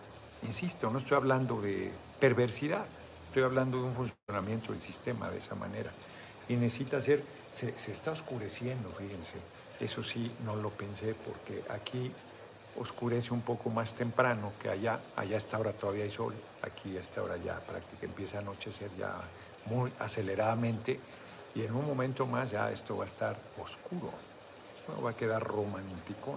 [0.42, 2.86] insisto, no estoy hablando de perversidad,
[3.30, 5.90] estoy hablando de un funcionamiento del sistema de esa manera.
[6.48, 9.38] Y necesita ser, se, se está oscureciendo, fíjense
[9.80, 12.12] eso sí, no lo pensé porque aquí
[12.76, 15.00] oscurece un poco más temprano que allá.
[15.16, 18.40] Allá a esta hora todavía hay sol, aquí a esta hora ya prácticamente empieza a
[18.40, 19.16] anochecer ya
[19.66, 21.00] muy aceleradamente
[21.54, 24.12] y en un momento más ya esto va a estar oscuro.
[24.86, 26.36] No va a quedar romántico.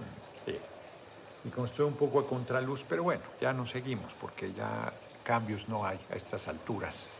[1.44, 4.90] Y como estoy un poco a contraluz, pero bueno, ya nos seguimos porque ya
[5.24, 7.16] cambios no hay a estas alturas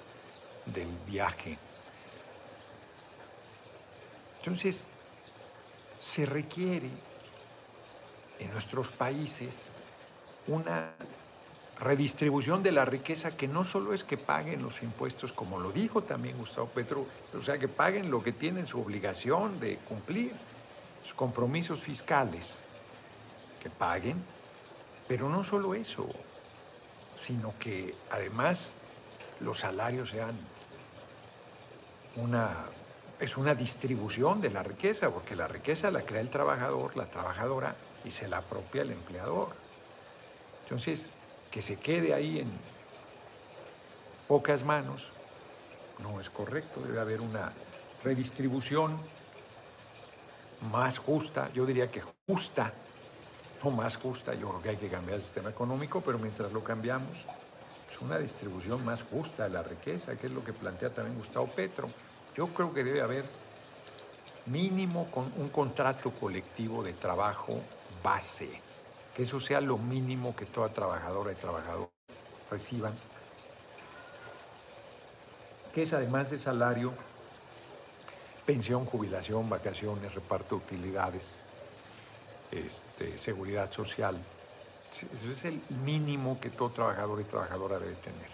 [0.66, 1.58] del viaje.
[4.38, 4.88] Entonces,
[6.00, 6.90] se requiere
[8.38, 9.70] en nuestros países
[10.46, 10.92] una
[11.80, 16.02] redistribución de la riqueza que no solo es que paguen los impuestos, como lo dijo
[16.02, 20.32] también Gustavo Petro, o sea, que paguen lo que tienen su obligación de cumplir,
[21.02, 22.60] sus compromisos fiscales,
[23.62, 24.22] que paguen,
[25.08, 26.06] pero no solo eso,
[27.16, 28.74] sino que además
[29.40, 30.36] los salarios sean
[32.16, 32.66] una
[33.20, 37.74] es una distribución de la riqueza, porque la riqueza la crea el trabajador, la trabajadora,
[38.04, 39.48] y se la apropia el empleador.
[40.64, 41.08] Entonces,
[41.50, 42.50] que se quede ahí en
[44.26, 45.08] pocas manos
[46.00, 47.52] no es correcto, debe haber una
[48.02, 48.98] redistribución
[50.72, 52.72] más justa, yo diría que justa,
[53.70, 57.10] más justa, yo creo que hay que cambiar el sistema económico, pero mientras lo cambiamos,
[57.90, 61.46] es una distribución más justa de la riqueza, que es lo que plantea también Gustavo
[61.46, 61.88] Petro.
[62.36, 63.24] Yo creo que debe haber
[64.46, 67.60] mínimo con un contrato colectivo de trabajo
[68.02, 68.50] base,
[69.14, 71.88] que eso sea lo mínimo que toda trabajadora y trabajador
[72.50, 72.94] reciban,
[75.72, 76.92] que es además de salario,
[78.44, 81.40] pensión, jubilación, vacaciones, reparto de utilidades,
[82.50, 84.16] este, seguridad social.
[84.90, 88.28] Eso es el mínimo que todo trabajador y trabajadora debe tener.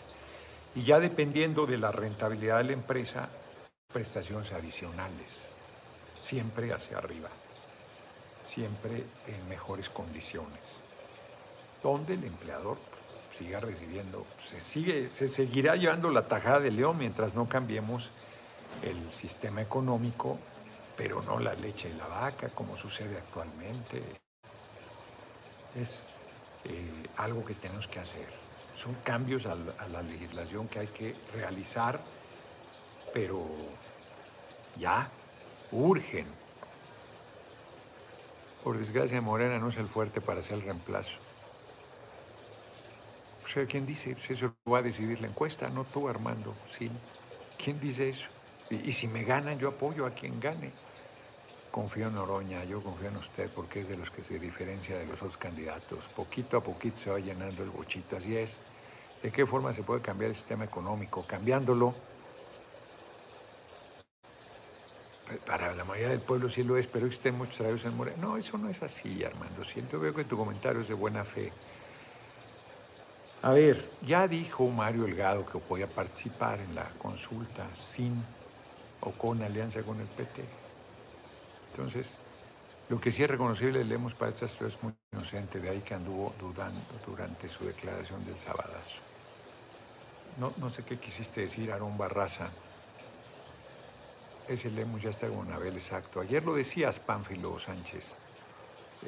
[0.75, 3.29] Y ya dependiendo de la rentabilidad de la empresa,
[3.92, 5.49] prestaciones adicionales,
[6.18, 7.29] siempre hacia arriba,
[8.44, 10.77] siempre en mejores condiciones,
[11.83, 12.79] donde el empleador
[13.37, 18.11] siga recibiendo, se, sigue, se seguirá llevando la tajada de león mientras no cambiemos
[18.83, 20.38] el sistema económico,
[21.00, 24.02] pero no la leche y la vaca, como sucede actualmente.
[25.74, 26.10] Es
[26.64, 28.28] eh, algo que tenemos que hacer.
[28.76, 31.98] Son cambios a la legislación que hay que realizar
[33.14, 33.46] pero
[34.76, 35.08] ya,
[35.72, 36.26] urgen.
[38.62, 41.18] Por desgracia, Morena no es el fuerte para hacer el reemplazo.
[43.42, 44.12] O sea, ¿quién dice?
[44.12, 46.54] Pues eso va a decidir la encuesta, no tú, Armando.
[46.66, 46.90] Sí.
[47.62, 48.28] ¿Quién dice eso?
[48.70, 50.70] Y, si me ganan, yo apoyo a quien gane.
[51.70, 55.06] Confío en Oroña, yo confío en usted porque es de los que se diferencia de
[55.06, 56.09] los otros candidatos.
[56.09, 58.59] Poquito a poquito se va llenando el bochito, así es.
[59.22, 61.24] ¿De qué forma se puede cambiar el sistema económico?
[61.26, 61.94] Cambiándolo
[65.46, 68.18] para la mayoría del pueblo sí lo es, pero existen muchos salarios en Morena.
[68.20, 69.62] No, eso no es así, Armando.
[69.62, 71.52] Yo veo que tu comentario es de buena fe.
[73.42, 78.22] A ver, ya dijo Mario Elgado que podía participar en la consulta sin
[79.00, 80.44] o con alianza con el PT.
[81.81, 82.19] Entonces,
[82.90, 85.95] lo que sí es reconocible, leemos para esta ciudad es muy inocente, de ahí que
[85.95, 89.01] anduvo dudando durante su declaración del sabadazo.
[90.37, 92.51] No, sé qué quisiste decir, Aarón Barraza
[94.47, 96.21] ese Lemus ya está con Abel, exacto.
[96.21, 98.16] Ayer lo decías, Pánfilo Sánchez.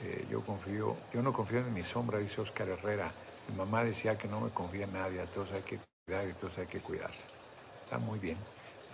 [0.01, 3.11] Eh, yo confío, yo no confío en mi sombra, dice Oscar Herrera.
[3.49, 6.33] Mi mamá decía que no me confía en nadie, a todos hay que cuidar y
[6.35, 7.27] todos hay que cuidarse.
[7.83, 8.39] Está muy bien.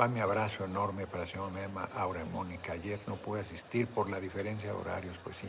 [0.01, 1.51] Va mi abrazo enorme para la señora
[1.97, 2.75] Aura y Mónica.
[2.75, 5.49] Ayer no pude asistir por la diferencia de horarios, pues sí.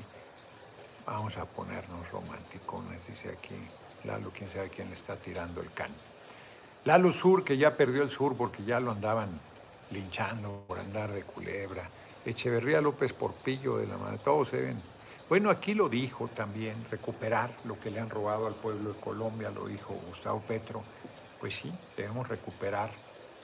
[1.05, 3.55] Vamos a ponernos romanticones, dice aquí
[4.05, 5.91] Lalo, quién sabe quién le está tirando el can.
[6.85, 9.29] Lalo Sur, que ya perdió el sur porque ya lo andaban
[9.91, 11.87] linchando por andar de culebra.
[12.25, 14.81] Echeverría López Porpillo de la mano, todos se ven.
[15.27, 19.51] Bueno, aquí lo dijo también, recuperar lo que le han robado al pueblo de Colombia,
[19.51, 20.81] lo dijo Gustavo Petro.
[21.39, 22.89] pues sí, debemos recuperar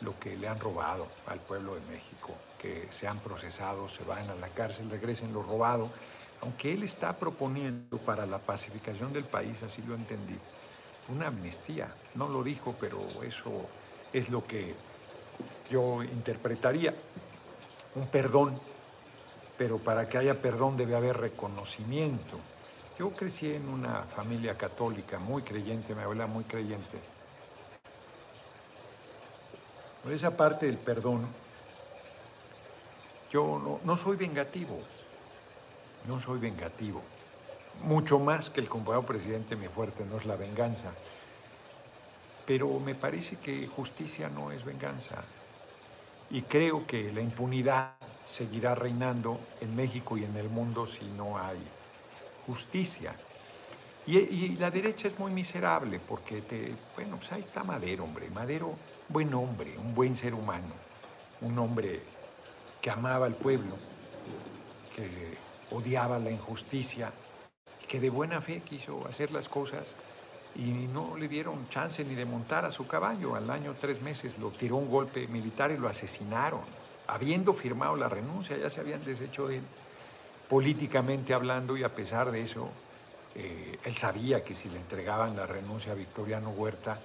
[0.05, 4.35] lo que le han robado al pueblo de México, que sean procesados, se vayan a
[4.35, 5.89] la cárcel, regresen lo robado,
[6.41, 10.37] aunque él está proponiendo para la pacificación del país, así lo entendí,
[11.09, 11.93] una amnistía.
[12.13, 13.51] No lo dijo, pero eso
[14.13, 14.75] es lo que
[15.69, 16.93] yo interpretaría.
[17.95, 18.59] Un perdón,
[19.57, 22.37] pero para que haya perdón debe haber reconocimiento.
[22.99, 27.14] Yo crecí en una familia católica muy creyente, mi abuela muy creyente.
[30.05, 31.25] Por esa parte del perdón,
[33.31, 34.79] yo no, soy vengativo,
[36.07, 37.01] no soy vengativo.
[37.81, 40.91] Mucho más que el compañero presidente, mi fuerte no es la venganza.
[42.45, 45.23] Pero me parece que justicia no es venganza.
[46.29, 47.95] Y creo que la impunidad
[48.27, 51.57] seguirá reinando en México y en el mundo si no hay
[52.45, 53.15] justicia.
[54.05, 58.29] Y, la derecha es muy miserable porque, te, bueno, pues ahí está Madero, hombre.
[58.29, 58.75] Madero,
[59.09, 60.73] buen hombre, un buen ser humano,
[61.41, 62.01] un hombre
[62.81, 63.75] que amaba al pueblo,
[64.95, 65.37] que
[65.71, 67.11] odiaba la injusticia,
[67.87, 69.95] que de buena fe quiso hacer las cosas
[70.55, 73.35] y no le dieron chance ni de montar a su caballo.
[73.35, 76.61] Al año tres meses lo tiró un golpe militar y lo asesinaron.
[77.07, 79.63] Habiendo firmado la renuncia, ya se habían deshecho de él,
[80.49, 82.69] políticamente hablando, y a pesar de eso,
[83.35, 86.99] eh, él sabía que si le entregaban la renuncia a Victoriano Huerta,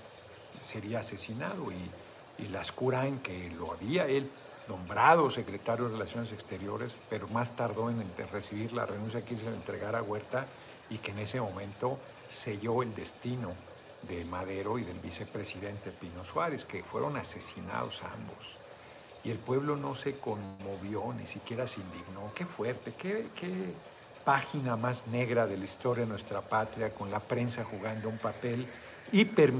[0.60, 1.70] sería asesinado.
[1.72, 4.30] Y, y las curan que lo había él
[4.68, 9.56] nombrado secretario de Relaciones Exteriores, pero más tardó en recibir la renuncia que se le
[9.56, 10.46] entregara a Huerta
[10.88, 13.52] y que en ese momento selló el destino
[14.02, 18.56] de Madero y del vicepresidente Pino Suárez, que fueron asesinados ambos.
[19.24, 22.32] Y el pueblo no se conmovió, ni siquiera se indignó.
[22.34, 23.50] Qué fuerte, qué, qué
[24.24, 28.66] página más negra de la historia de nuestra patria, con la prensa jugando un papel
[29.12, 29.52] hiper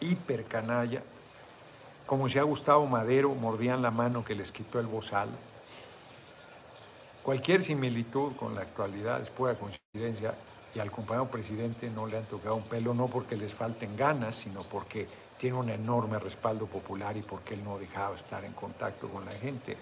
[0.00, 1.02] miserable, hiper canalla.
[2.06, 5.28] Como si a Gustavo Madero mordían la mano que les quitó el bozal.
[7.22, 10.34] Cualquier similitud con la actualidad es pura coincidencia
[10.74, 14.36] y al compañero presidente no le han tocado un pelo, no porque les falten ganas,
[14.36, 19.08] sino porque tiene un enorme respaldo popular y porque él no dejaba estar en contacto
[19.08, 19.76] con la gente.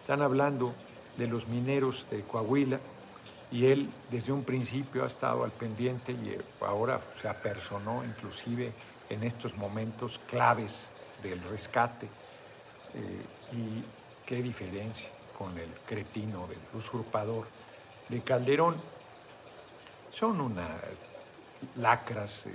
[0.00, 0.74] Están hablando
[1.16, 2.78] de los mineros de Coahuila
[3.50, 8.72] y él desde un principio ha estado al pendiente y ahora se apersonó inclusive
[9.10, 10.90] en estos momentos claves
[11.22, 12.06] del rescate.
[12.94, 13.84] Eh, y
[14.24, 17.46] qué diferencia con el cretino del usurpador
[18.08, 18.76] de Calderón.
[20.10, 20.70] Son unas
[21.76, 22.52] lacras eh,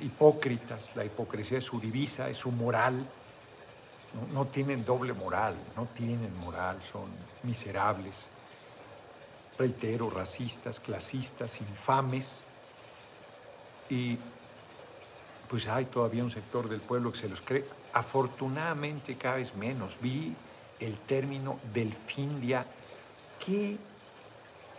[0.00, 3.06] hipócritas, la hipocresía es su divisa, es su moral,
[4.32, 7.10] no, tienen doble moral, no tienen moral, son
[7.42, 8.30] miserables,
[9.58, 12.42] reitero, racistas, clasistas, infames,
[13.90, 14.18] y
[15.48, 19.96] pues hay todavía un sector del pueblo que se los cree, afortunadamente cada vez menos.
[20.00, 20.34] Vi
[20.80, 22.66] el término delfindia,
[23.44, 23.76] que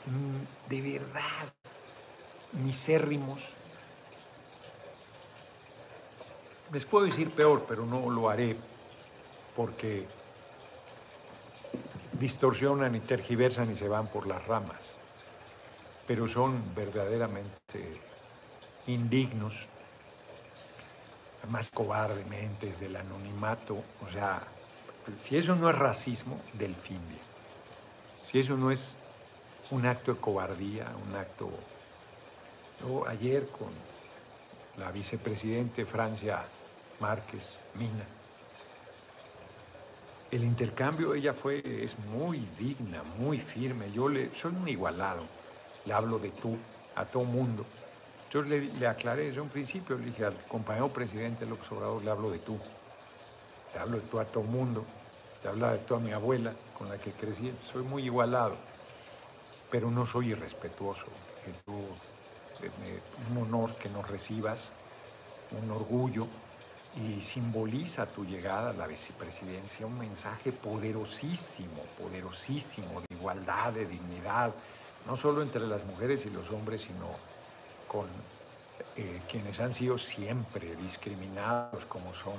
[0.06, 1.54] mm, de verdad
[2.64, 3.42] misérrimos.
[6.72, 8.56] Les puedo decir peor, pero no lo haré
[9.56, 10.08] porque
[12.20, 14.98] distorsionan y tergiversan y se van por las ramas,
[16.08, 18.00] pero son verdaderamente
[18.88, 19.68] indignos,
[21.50, 24.42] más cobardemente desde el anonimato, o sea,
[25.24, 27.20] si eso no es racismo, delfindia.
[28.24, 28.98] Si eso no es
[29.72, 31.50] un acto de cobardía, un acto
[32.82, 33.70] yo ayer con
[34.78, 36.44] la vicepresidente Francia
[37.00, 38.06] Márquez Mina,
[40.32, 43.92] el intercambio, ella fue, es muy digna, muy firme.
[43.92, 45.24] Yo le, soy un igualado,
[45.86, 46.58] le hablo de tú
[46.96, 47.66] a todo mundo.
[48.36, 52.12] Yo le, le aclaré desde un principio, le dije al compañero presidente López Obrador, le
[52.12, 52.60] hablo de tú.
[53.74, 54.84] Le hablo de tú a todo mundo.
[55.42, 57.54] Le hablo de tú a mi abuela con la que crecí.
[57.64, 58.58] Soy muy igualado,
[59.72, 61.06] pero no soy irrespetuoso.
[61.46, 61.80] Que tú
[63.32, 64.74] un honor que nos recibas,
[65.52, 66.28] un orgullo
[66.98, 74.54] y simboliza tu llegada a la vicepresidencia un mensaje poderosísimo, poderosísimo de igualdad, de dignidad,
[75.08, 77.08] no solo entre las mujeres y los hombres, sino
[77.96, 78.08] con
[78.98, 82.34] eh, quienes han sido siempre discriminados, como son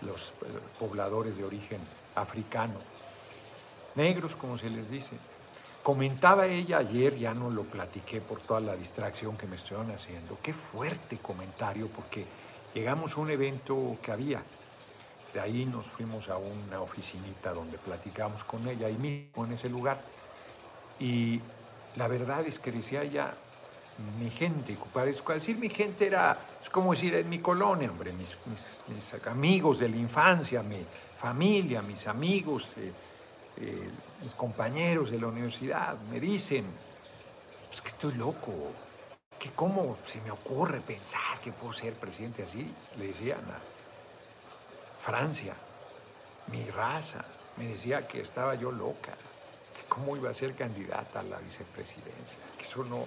[0.00, 0.46] los eh,
[0.78, 1.80] pobladores de origen
[2.14, 2.78] africano,
[3.94, 5.16] negros como se les dice.
[5.82, 10.38] Comentaba ella ayer, ya no lo platiqué por toda la distracción que me estuvieron haciendo,
[10.42, 12.24] qué fuerte comentario, porque
[12.74, 14.42] llegamos a un evento que había.
[15.34, 19.68] De ahí nos fuimos a una oficinita donde platicamos con ella, ahí mismo en ese
[19.68, 20.00] lugar.
[20.98, 21.42] Y
[21.96, 23.34] la verdad es que decía ella,
[24.18, 24.76] mi gente.
[24.92, 28.36] Para decir mi gente era, es como decir en mi colonia, hombre, mis,
[29.26, 30.84] amigos de la infancia, mi
[31.20, 32.92] familia, mis amigos, eh,
[33.58, 33.90] eh,
[34.22, 36.64] mis compañeros de la universidad, me dicen,
[37.72, 38.52] es que estoy loco,
[39.38, 43.60] que cómo se me ocurre pensar que puedo ser presidente así, le decían a
[45.02, 45.54] Francia,
[46.48, 47.24] mi raza,
[47.56, 52.38] me decía que estaba yo loca, que cómo iba a ser candidata a la vicepresidencia,
[52.56, 53.06] que eso no,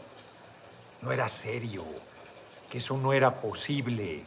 [1.02, 1.84] no era serio,
[2.70, 4.24] que eso no era posible.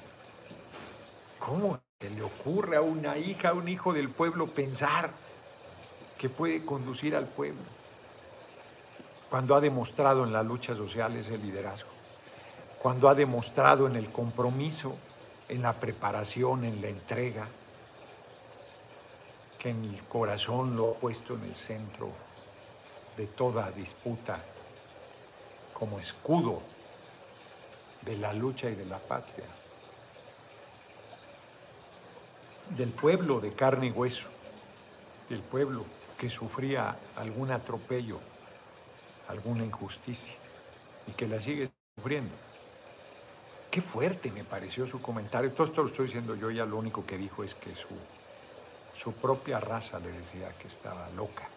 [1.39, 5.11] ¿Cómo se le ocurre a una hija, a un hijo del pueblo pensar
[6.19, 7.63] que puede conducir al pueblo?
[9.29, 11.91] Cuando ha demostrado en la lucha social ese liderazgo,
[12.81, 14.97] cuando ha demostrado en el compromiso,
[15.49, 17.47] en la preparación, en la entrega,
[19.59, 22.11] que en el corazón lo ha puesto en el centro
[23.17, 24.43] de toda disputa
[25.83, 26.63] como escudo
[28.03, 29.47] de la lucha y de la patria,
[32.77, 34.29] del pueblo de carne y hueso,
[35.29, 35.85] del pueblo
[36.17, 38.21] que sufría algún atropello,
[39.27, 40.37] alguna injusticia
[41.09, 42.33] y que la sigue sufriendo.
[43.69, 45.51] Qué fuerte me pareció su comentario.
[45.51, 47.97] Todo esto lo estoy diciendo yo, ya lo único que dijo es que su,
[48.95, 51.49] su propia raza le decía que estaba loca.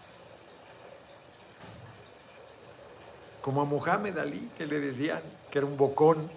[3.45, 5.21] Como a Mohamed Ali, que le decían
[5.51, 6.31] que era un bocón,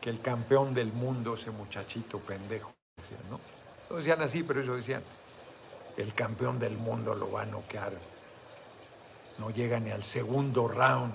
[0.00, 2.72] que el campeón del mundo, ese muchachito pendejo.
[3.28, 3.38] ¿no?
[3.90, 5.02] no decían así, pero eso decían,
[5.98, 7.92] el campeón del mundo lo va a noquear.
[9.36, 11.12] No llega ni al segundo round.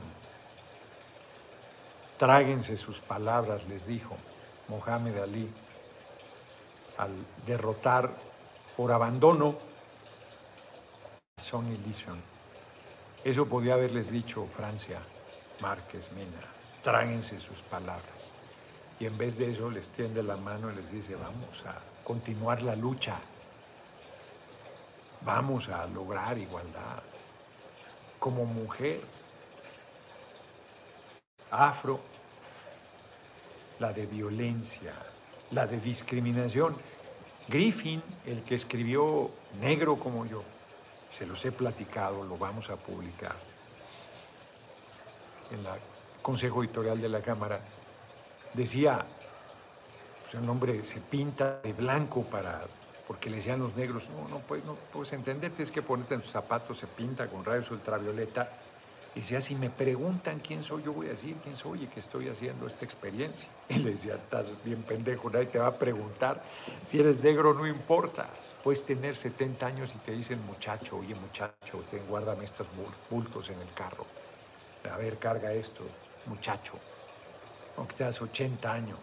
[2.18, 4.16] Tráguense sus palabras, les dijo
[4.68, 5.50] Mohamed Ali,
[7.00, 7.10] al
[7.48, 8.12] derrotar
[8.78, 9.56] por abandono
[11.36, 11.80] a Sonny.
[13.24, 15.00] Eso podía haberles dicho Francia,
[15.62, 16.44] Márquez, Mena,
[16.84, 18.34] tráguense sus palabras.
[19.00, 22.62] Y en vez de eso les tiende la mano y les dice, vamos a continuar
[22.62, 23.18] la lucha,
[25.22, 27.02] vamos a lograr igualdad.
[28.20, 29.02] Como mujer,
[31.50, 32.02] afro,
[33.80, 34.94] la de violencia,
[35.52, 36.76] la de discriminación.
[37.48, 40.44] Griffin, el que escribió Negro como yo,
[41.18, 43.36] se los he platicado, lo vamos a publicar
[45.52, 45.66] en el
[46.22, 47.60] Consejo Editorial de la Cámara,
[48.54, 49.06] decía,
[50.24, 52.62] pues el hombre se pinta de blanco para,
[53.08, 56.22] porque le decían los negros, no, no, pues, no puedes entenderte, es que ponerte en
[56.22, 58.50] tus zapatos se pinta con rayos ultravioleta
[59.16, 62.00] y decía, si me preguntan quién soy, yo voy a decir quién soy y que
[62.00, 63.48] estoy haciendo esta experiencia.
[63.70, 66.42] Y le decía, estás bien pendejo, nadie te va a preguntar.
[66.84, 68.56] Si eres negro, no importas.
[68.64, 72.68] Puedes tener 70 años y te dicen, muchacho, oye, muchacho, ten, guárdame estos
[73.10, 74.06] bultos en el carro.
[74.92, 75.84] A ver, carga esto,
[76.26, 76.74] muchacho.
[77.78, 79.00] Aunque tengas 80 años,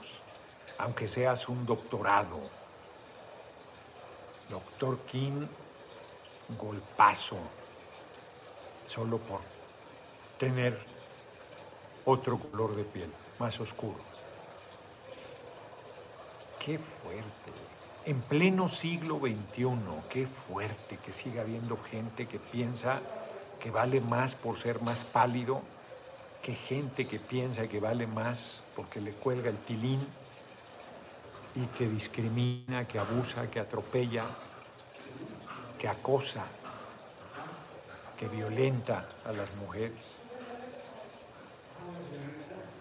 [0.79, 2.39] aunque seas un doctorado.
[4.49, 5.47] Doctor King,
[6.59, 7.39] golpazo,
[8.87, 9.41] solo por
[10.41, 10.75] tener
[12.07, 13.99] otro color de piel, más oscuro.
[16.59, 17.53] Qué fuerte.
[18.07, 19.69] En pleno siglo XXI,
[20.09, 23.01] qué fuerte que siga habiendo gente que piensa
[23.61, 25.61] que vale más por ser más pálido,
[26.43, 30.01] que gente que piensa que vale más porque le cuelga el tilín
[31.55, 34.25] y que discrimina, que abusa, que atropella,
[35.79, 36.45] que acosa,
[38.19, 40.20] que violenta a las mujeres.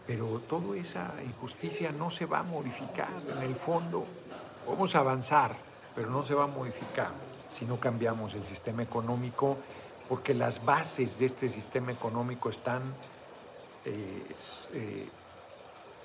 [0.10, 3.10] Pero toda esa injusticia no se va a modificar.
[3.32, 4.04] En el fondo,
[4.68, 5.56] vamos a avanzar,
[5.94, 7.12] pero no se va a modificar
[7.52, 9.56] si no cambiamos el sistema económico,
[10.10, 12.82] porque las bases de este sistema económico están
[13.86, 14.24] eh,
[14.74, 15.08] eh,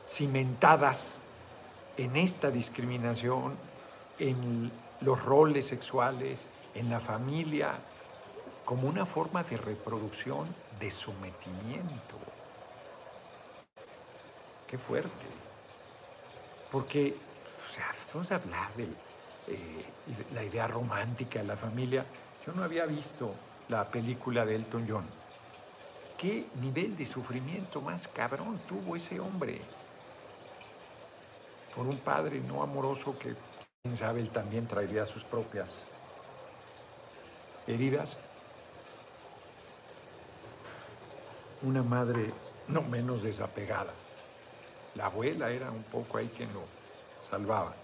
[0.06, 1.20] cimentadas
[1.96, 3.56] en esta discriminación,
[4.18, 7.78] en los roles sexuales, en la familia,
[8.66, 10.46] como una forma de reproducción
[10.78, 12.33] de sometimiento
[14.78, 15.26] fuerte.
[16.70, 17.16] Porque,
[17.68, 19.84] o sea, vamos a hablar de eh,
[20.34, 22.04] la idea romántica de la familia.
[22.46, 23.34] Yo no había visto
[23.68, 25.04] la película de Elton John.
[26.18, 29.60] ¿Qué nivel de sufrimiento más cabrón tuvo ese hombre?
[31.74, 33.34] Por un padre no amoroso que,
[33.82, 35.86] quién sabe, él también traería sus propias
[37.66, 38.16] heridas.
[41.62, 42.32] Una madre
[42.68, 43.92] no menos desapegada.
[44.94, 46.62] La abuela era un poco ahí quien lo
[47.28, 47.74] salvaba.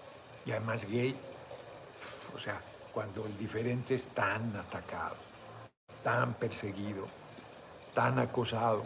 [0.46, 1.16] Y además gay,
[2.34, 2.60] o sea,
[2.92, 5.16] cuando el diferente es tan atacado,
[6.02, 7.06] tan perseguido,
[7.94, 8.84] tan acosado,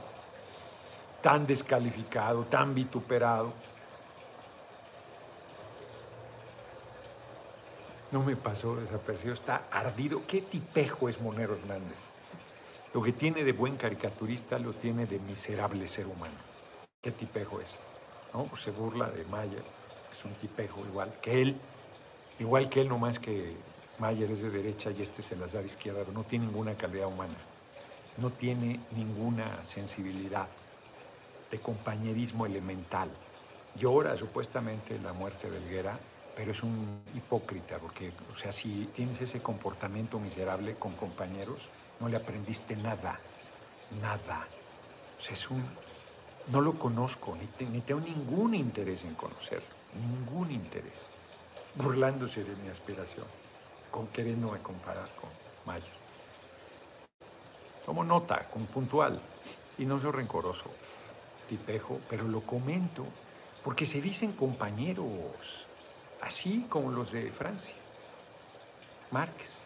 [1.22, 3.52] tan descalificado, tan vituperado.
[8.10, 10.22] No me pasó desapercibido, está ardido.
[10.26, 12.10] ¿Qué tipejo es Monero Hernández?
[12.92, 16.36] Lo que tiene de buen caricaturista lo tiene de miserable ser humano.
[17.02, 17.76] ¿Qué tipejo es?
[18.34, 18.44] ¿No?
[18.44, 19.62] Pues se burla de Mayer,
[20.12, 21.56] es un tipejo igual que él,
[22.38, 23.56] igual que él, nomás que
[23.98, 27.06] Mayer es de derecha y este se las da de izquierda, no tiene ninguna calidad
[27.06, 27.36] humana,
[28.18, 30.48] no tiene ninguna sensibilidad
[31.50, 33.08] de compañerismo elemental.
[33.76, 35.98] Llora supuestamente la muerte de Helguera,
[36.36, 41.68] pero es un hipócrita, porque, o sea, si tienes ese comportamiento miserable con compañeros,
[42.00, 43.18] no le aprendiste nada,
[44.00, 44.46] nada.
[45.18, 45.64] O sea, es un...
[46.48, 51.06] No lo conozco, ni, tengo ningún interés en conocerlo, ningún interés,
[51.74, 53.26] burlándose de mi aspiración,
[53.90, 55.30] con queriéndome comparar con
[55.64, 56.04] Mayer.
[57.86, 59.20] Tomo nota, con puntual,
[59.78, 60.66] y no soy rencoroso,
[61.48, 63.06] tipejo, pero lo comento
[63.64, 65.66] porque se dicen compañeros,
[66.20, 67.74] así como los de Francia.
[69.10, 69.64] Márquez.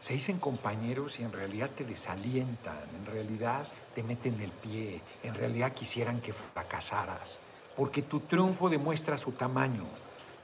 [0.00, 3.66] Se dicen compañeros y en realidad te desalientan, en realidad
[3.96, 7.40] te meten el pie, en realidad quisieran que fracasaras,
[7.74, 9.84] porque tu triunfo demuestra su tamaño,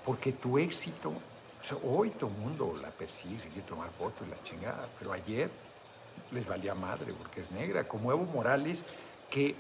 [0.07, 1.13] porque tu éxito,
[1.85, 5.51] hoy todo el mundo la persigue, se quiere tomar fotos y la chingada, pero ayer
[6.31, 8.87] les valía madre porque es negra, como Evo Morales,
[9.29, 9.55] que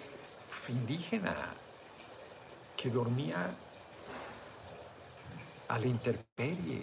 [0.71, 1.37] indígena,
[2.79, 3.51] que dormía
[5.69, 6.83] a la intemperie,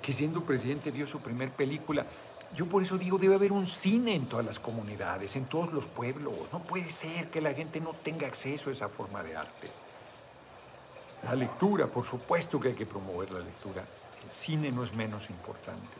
[0.00, 2.06] que siendo presidente vio su primer película.
[2.54, 5.86] Yo por eso digo, debe haber un cine en todas las comunidades, en todos los
[5.86, 6.34] pueblos.
[6.52, 9.70] No puede ser que la gente no tenga acceso a esa forma de arte.
[11.24, 13.84] La lectura, por supuesto que hay que promover la lectura.
[14.24, 15.96] El cine no es menos importante.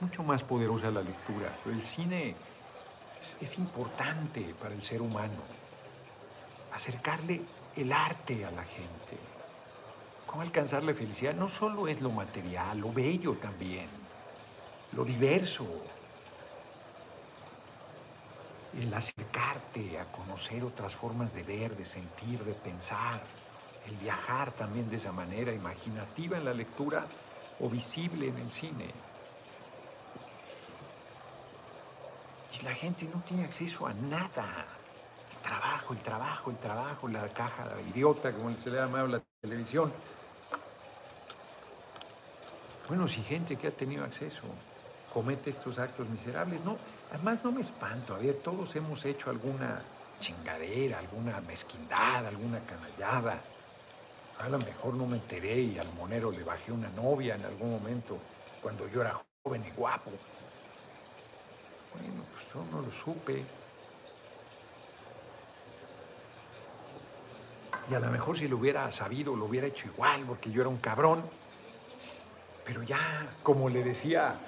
[0.00, 1.56] Mucho más poderosa la lectura.
[1.66, 2.34] El cine
[3.20, 5.42] es, es importante para el ser humano.
[6.72, 7.40] Acercarle
[7.76, 9.18] el arte a la gente.
[10.26, 11.34] ¿Cómo alcanzar la felicidad?
[11.34, 13.88] No solo es lo material, lo bello también,
[14.92, 15.66] lo diverso.
[18.78, 23.20] El acercarte a conocer otras formas de ver, de sentir, de pensar.
[23.86, 27.06] El viajar también de esa manera imaginativa en la lectura
[27.58, 28.86] o visible en el cine.
[32.58, 34.66] Y la gente no tiene acceso a nada
[35.42, 39.92] trabajo, el trabajo, el trabajo, la caja idiota, como se le ha llamado la televisión.
[42.88, 44.42] Bueno, si gente que ha tenido acceso
[45.12, 46.78] comete estos actos miserables, no,
[47.12, 49.82] además no me espanto, a ver, todos hemos hecho alguna
[50.20, 53.40] chingadera, alguna mezquindad, alguna canallada.
[54.38, 57.70] A lo mejor no me enteré y al monero le bajé una novia en algún
[57.72, 58.18] momento,
[58.62, 60.10] cuando yo era joven y guapo.
[61.94, 63.44] Bueno, pues yo no lo supe.
[67.90, 70.68] Y a lo mejor si lo hubiera sabido, lo hubiera hecho igual, porque yo era
[70.68, 71.22] un cabrón.
[72.64, 74.38] Pero ya, como le decía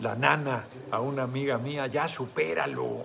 [0.00, 3.04] la nana a una amiga mía, ya supéralo,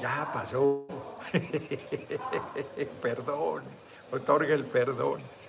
[0.00, 0.86] ya pasó.
[3.02, 3.62] perdón,
[4.10, 5.22] otorga el perdón.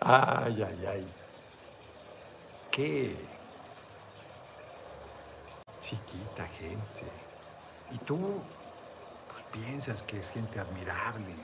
[0.00, 1.06] ay, ay, ay.
[2.70, 3.14] Qué
[5.80, 7.04] chiquita gente.
[7.90, 8.40] Y tú
[9.52, 11.34] piensas que es gente admirable.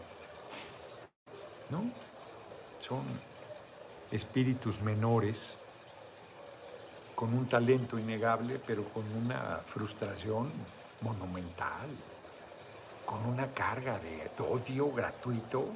[1.70, 1.84] ¿No?
[2.80, 3.02] Son
[4.10, 5.56] espíritus menores
[7.14, 10.50] con un talento innegable, pero con una frustración
[11.00, 11.88] monumental,
[13.04, 15.66] con una carga de odio gratuito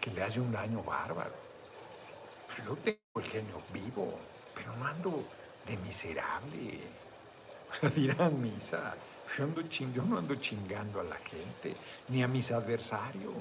[0.00, 1.34] que le hace un daño bárbaro.
[2.66, 4.18] Yo tengo el genio vivo,
[4.54, 5.24] pero no ando
[5.66, 6.80] de miserable.
[7.70, 8.96] O sea, dirán misa,
[9.38, 9.46] yo,
[10.04, 11.76] no ando chingando a la gente,
[12.08, 13.34] ni a mis adversarios.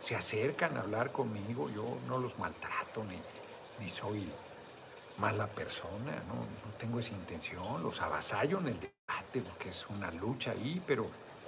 [0.00, 3.20] Se acercan a hablar conmigo, yo no los maltrato, ni,
[3.78, 4.26] ni soy
[5.18, 6.70] mala persona, ¿no?
[6.78, 7.82] tengo esa intención.
[7.82, 11.06] Los avasallo en el debate porque es una lucha ahí, pero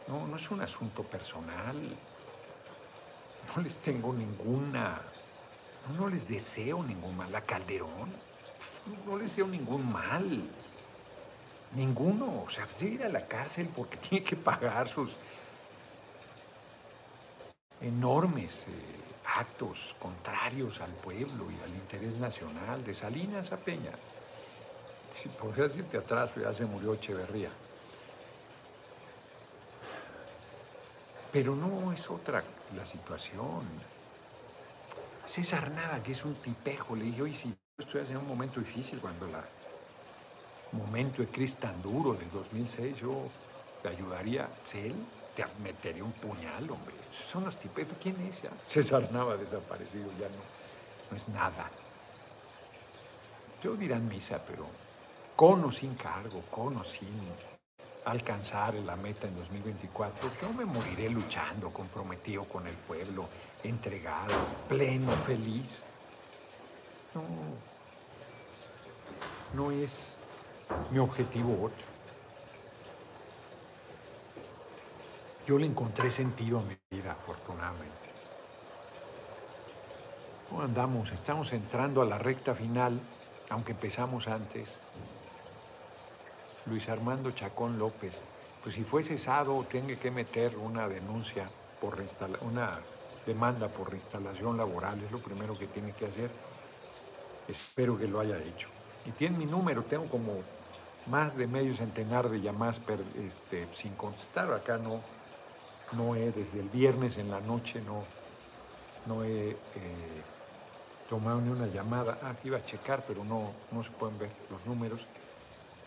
[0.09, 1.77] no, no es un asunto personal.
[3.55, 5.01] No les tengo ninguna,
[5.99, 7.35] no les deseo ningún mal.
[7.35, 8.11] A Calderón,
[9.07, 10.43] no les deseo ningún mal.
[11.75, 12.43] Ninguno.
[12.43, 15.17] O sea, debe ir a la cárcel porque tiene que pagar sus
[17.81, 19.02] enormes eh,
[19.35, 23.93] actos contrarios al pueblo y al interés nacional, de Salinas a Peña.
[25.11, 27.51] Si podrías irte atrás, ya se murió Echeverría.
[31.33, 32.45] Pero no es otra
[32.77, 33.63] la situación.
[35.25, 38.99] César Nada, que es un tipejo, le dije, hoy si estoy en un momento difícil
[39.01, 39.43] cuando la
[40.73, 43.29] momento de crisis tan duro del 2006, yo
[43.83, 44.95] te ayudaría, pues él
[45.35, 46.95] te metería un puñal, hombre.
[47.11, 48.51] Son los tipos, ¿quién es ya?
[48.67, 50.43] César Nava desaparecido, ya no,
[51.11, 51.71] no es nada.
[53.63, 54.67] Yo dirán misa, pero
[55.37, 57.09] con o sin cargo, con o sin
[58.05, 63.29] alcanzar la meta en 2024, yo me moriré luchando, comprometido con el pueblo,
[63.63, 64.35] entregado,
[64.69, 65.83] pleno, feliz.
[67.15, 67.23] No,
[69.55, 70.17] no es
[70.91, 71.92] mi objetivo otro.
[75.47, 78.11] Yo le encontré sentido a mi vida, afortunadamente.
[80.49, 81.11] ¿Cómo andamos?
[81.11, 83.01] Estamos entrando a la recta final,
[83.51, 84.79] aunque empezamos antes.
[86.67, 88.21] Luis Armando Chacón López,
[88.63, 91.99] pues si fue cesado, tenga que meter una denuncia por
[92.43, 92.79] una
[93.27, 96.31] demanda por reinstalación laboral, es lo primero que tiene que hacer.
[97.49, 98.69] Espero que lo haya hecho.
[99.07, 100.35] Y tiene mi número, tengo como
[101.07, 102.81] más de medio centenar de llamadas
[103.19, 104.53] este, sin contestar.
[104.53, 105.01] Acá no,
[105.97, 108.03] no he, desde el viernes en la noche, no,
[109.07, 109.57] no he eh,
[111.09, 112.19] tomado ni una llamada.
[112.23, 115.07] Ah, iba a checar, pero no, no se pueden ver los números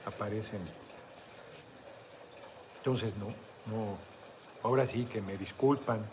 [0.06, 0.62] aparecen.
[2.78, 3.28] Entonces, no,
[3.66, 3.98] no,
[4.64, 6.06] ahora sí que me disculpan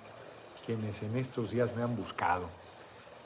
[0.64, 2.49] quienes en estos días me han buscado.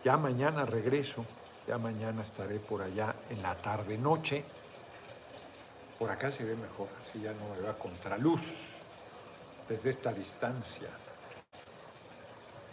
[0.05, 1.25] Ya mañana regreso,
[1.69, 4.45] ya mañana estaré por allá en la tarde-noche.
[5.99, 8.76] Por acá se ve mejor, así ya no me va contraluz
[9.69, 10.89] desde esta distancia.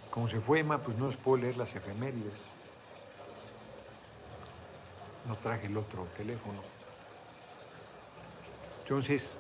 [0.09, 2.47] Como se fue Emma, pues no les puedo leer las efemérides.
[5.27, 6.61] No traje el otro teléfono.
[8.83, 9.39] Entonces,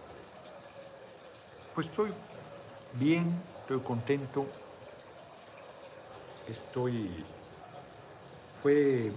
[1.75, 2.11] pues estoy
[2.93, 4.45] bien, estoy contento,
[6.47, 7.25] estoy,
[8.61, 9.11] fue,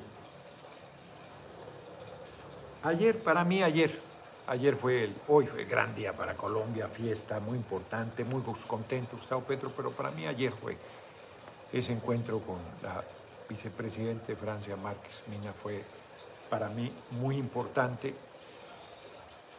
[2.83, 4.06] ayer, para mí ayer,
[4.47, 9.43] ayer fue el, hoy fue gran día para Colombia, fiesta muy importante, muy contento Gustavo
[9.43, 10.77] Petro, pero para mí ayer fue
[11.73, 13.03] ese encuentro con la
[13.49, 15.85] vicepresidente Francia Márquez Mina fue
[16.49, 18.15] para mí muy importante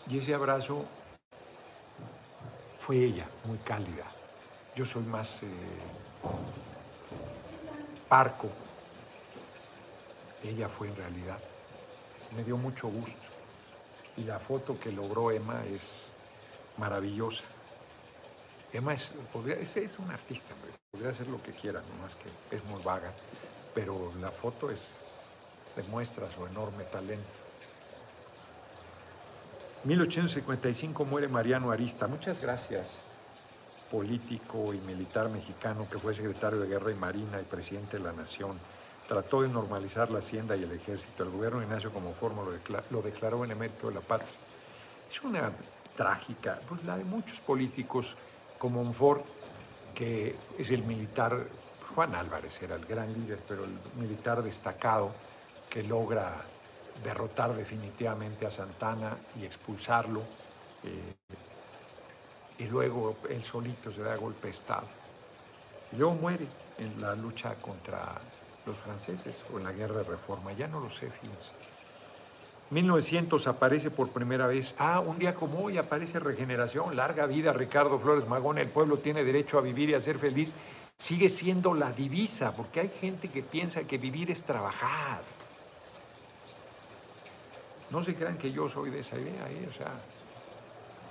[0.10, 0.86] y ese abrazo
[2.80, 4.06] fue ella, muy cálida.
[4.74, 5.48] Yo soy más eh,
[8.08, 8.48] parco.
[10.44, 11.40] Ella fue en realidad.
[12.36, 13.37] Me dio mucho gusto.
[14.18, 16.12] Y la foto que logró Emma es
[16.78, 17.44] maravillosa.
[18.74, 20.54] Emma es, podría, es, es un artista,
[20.92, 23.12] podría hacer lo que quiera, nomás que es muy vaga,
[23.74, 25.22] pero la foto es,
[25.76, 27.48] demuestra su enorme talento.
[29.84, 32.08] 1855 muere Mariano Arista.
[32.08, 32.90] Muchas gracias.
[33.92, 38.12] Político y militar mexicano que fue secretario de Guerra y Marina y presidente de la
[38.12, 38.58] Nación.
[39.08, 41.24] Trató de normalizar la hacienda y el ejército.
[41.24, 42.44] El gobierno de Ignacio como forma
[42.90, 44.36] lo, declaró en emérito de la patria.
[45.10, 45.52] Es una
[45.96, 48.16] trágica, pues la de muchos políticos
[48.58, 49.26] como Monfort,
[49.96, 51.48] que es el militar,
[51.96, 55.12] Juan Álvarez era el gran líder, pero el militar destacado
[55.70, 56.36] que logra
[57.04, 60.22] derrotar definitivamente a Santana y expulsarlo.
[60.84, 61.16] Eh,
[62.60, 64.88] y luego él solito se da golpe de Estado.
[65.92, 66.48] Y luego muere
[66.78, 68.20] en la lucha contra
[68.68, 70.54] los franceses o en la guerra de reforma.
[70.54, 71.54] Ya no lo sé, fíjense.
[72.70, 74.76] 1900 aparece por primera vez.
[74.78, 79.24] Ah, un día como hoy aparece Regeneración, larga vida, Ricardo Flores Magón, el pueblo tiene
[79.24, 80.54] derecho a vivir y a ser feliz.
[80.98, 85.22] Sigue siendo la divisa, porque hay gente que piensa que vivir es trabajar.
[87.90, 89.68] No se crean que yo soy de esa idea, ¿eh?
[89.70, 89.94] o sea,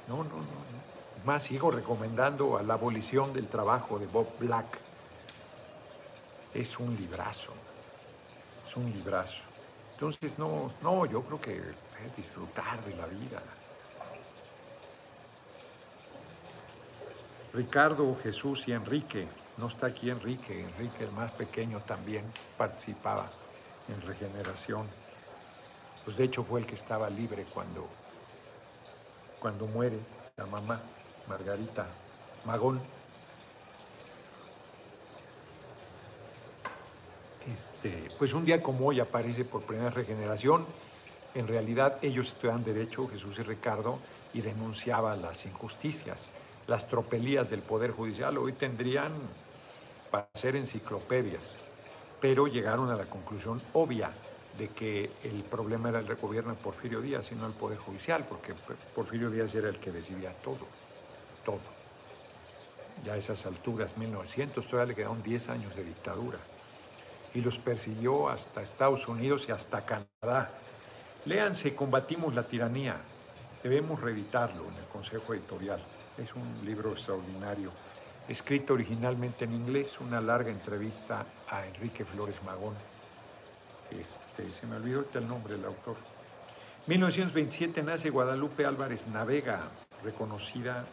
[0.09, 1.25] no, no, no.
[1.25, 4.67] Más sigo recomendando a la abolición del trabajo de Bob Black.
[6.57, 7.53] Es un librazo,
[8.67, 9.43] es un librazo.
[9.93, 11.57] Entonces, no, no, yo creo que
[12.05, 13.43] es disfrutar de la vida.
[17.53, 19.27] Ricardo, Jesús y Enrique.
[19.57, 20.61] No está aquí Enrique.
[20.61, 22.25] Enrique, el más pequeño, también
[22.57, 23.27] participaba
[23.89, 24.87] en regeneración
[26.07, 27.89] pues de hecho fue el que estaba libre cuando,
[29.41, 29.99] cuando muere
[30.37, 30.81] la mamá,
[31.29, 31.85] Margarita
[32.45, 32.81] Magón.
[37.53, 40.65] Este, pues un día como hoy aparece por primera regeneración.
[41.35, 43.99] En realidad ellos estudian derecho, Jesús y Ricardo,
[44.35, 46.27] y denunciaban las injusticias,
[46.67, 48.37] las tropelías del Poder Judicial.
[48.39, 49.13] Hoy tendrían
[50.11, 51.59] para ser enciclopedias,
[52.21, 54.11] pero llegaron a la conclusión obvia
[54.59, 58.25] de que el problema era el gobierno de Porfirio Díaz y no el Poder Judicial,
[58.29, 58.55] porque
[58.95, 60.67] Porfirio Díaz era el que decidía todo,
[61.45, 61.61] todo.
[63.05, 66.39] Ya a esas alturas, 1900, todavía le quedaron 10 años de dictadura.
[67.35, 70.51] Y los persiguió hasta Estados Unidos y hasta Canadá.
[71.27, 72.97] Léanse, combatimos la tiranía.
[73.63, 75.81] Debemos reeditarlo en el Consejo Editorial.
[76.17, 77.71] Es un libro extraordinario,
[78.29, 82.75] escrito originalmente en inglés, una larga entrevista a Enrique Flores Magón.
[83.91, 85.97] Este, se me olvidó el nombre del autor.
[86.87, 89.69] 1927 nace Guadalupe Álvarez Navega,
[90.05, 90.85] reconocida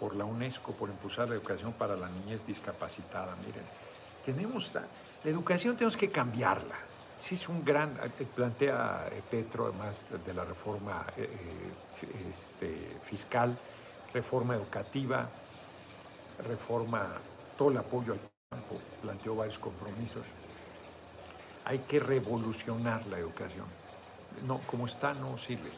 [0.00, 3.36] por la UNESCO por impulsar la educación para la niñez discapacitada.
[3.46, 3.64] Miren,
[4.24, 4.72] tenemos
[5.26, 6.76] la, educación tenemos que cambiarla.
[7.18, 11.28] Sí es un gran, eh, plantea eh, Petro además de la reforma eh,
[12.30, 13.56] este, fiscal,
[14.12, 15.28] reforma educativa,
[16.46, 17.08] reforma,
[17.56, 18.20] todo el apoyo al
[18.50, 20.22] campo, planteó varios compromisos.
[21.64, 23.66] Hay que revolucionar la educación.
[24.46, 25.70] No, como está no sirve.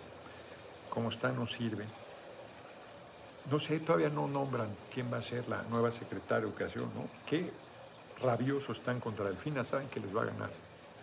[0.91, 1.85] Como está no sirve.
[3.51, 7.09] No sé, todavía no nombran quién va a ser la nueva secretaria de Educación, ¿no?
[7.25, 7.51] Qué
[8.23, 10.51] rabiosos están contra el FINA, saben que les va a ganar.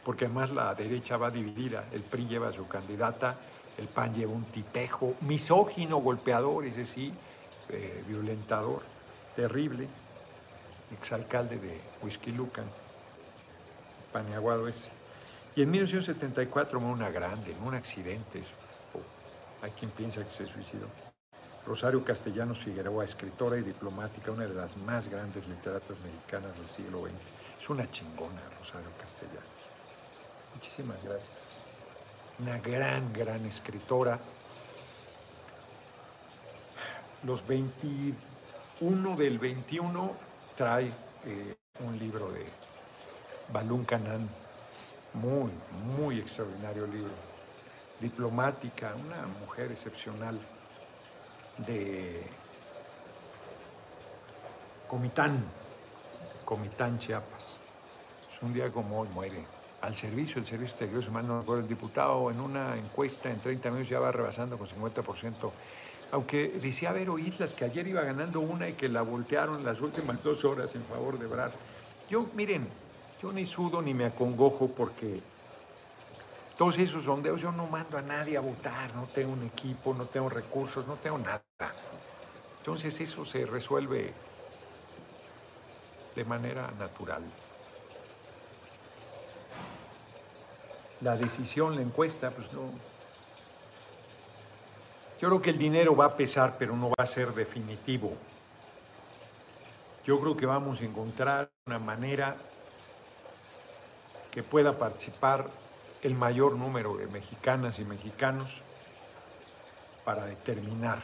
[0.03, 1.86] Porque además la derecha va dividida.
[1.91, 3.36] El PRI lleva a su candidata,
[3.78, 7.11] el PAN lleva un tipejo, misógino, golpeador, ese sí,
[7.70, 8.82] eh, violentador,
[9.36, 9.88] terrible,
[10.97, 12.66] exalcalde de Whisky Lucan,
[14.13, 14.91] paneaguado ese.
[15.55, 18.43] Y en 1974 una grande, en un accidente,
[19.61, 21.04] hay quien piensa que se suicidó.
[21.66, 27.01] Rosario Castellanos Figueroa, escritora y diplomática, una de las más grandes literatas mexicanas del siglo
[27.01, 27.13] XX.
[27.59, 29.43] Es una chingona, Rosario Castellanos.
[30.53, 31.43] Muchísimas gracias.
[32.38, 34.20] Una gran, gran escritora.
[37.24, 40.13] Los 21 del 21
[40.55, 40.91] trae
[41.26, 42.45] eh, un libro de
[43.51, 44.30] Balún Canán,
[45.13, 45.51] muy,
[45.97, 47.11] muy extraordinario libro.
[47.99, 50.38] Diplomática, una mujer excepcional
[51.59, 52.21] de
[54.87, 55.43] Comitán,
[56.43, 57.57] Comitán, Chiapas.
[58.33, 59.43] Es un día como hoy muere.
[59.81, 63.39] Al servicio, el servicio exterior, si mal no recuerdo, el diputado en una encuesta en
[63.39, 65.51] 30 minutos ya va rebasando con 50%.
[66.11, 70.21] Aunque decía Vero Islas que ayer iba ganando una y que la voltearon las últimas
[70.23, 71.51] dos horas en favor de Brad.
[72.09, 72.67] Yo, miren,
[73.21, 75.21] yo ni sudo ni me acongojo porque
[76.57, 80.05] todos esos sondeos yo no mando a nadie a votar, no tengo un equipo, no
[80.05, 81.41] tengo recursos, no tengo nada.
[82.59, 84.13] Entonces eso se resuelve
[86.15, 87.23] de manera natural.
[91.01, 92.61] La decisión, la encuesta, pues no.
[95.19, 98.13] Yo creo que el dinero va a pesar, pero no va a ser definitivo.
[100.05, 102.37] Yo creo que vamos a encontrar una manera
[104.31, 105.49] que pueda participar
[106.05, 108.61] el mayor número de mexicanas y mexicanos
[110.03, 111.01] para determinar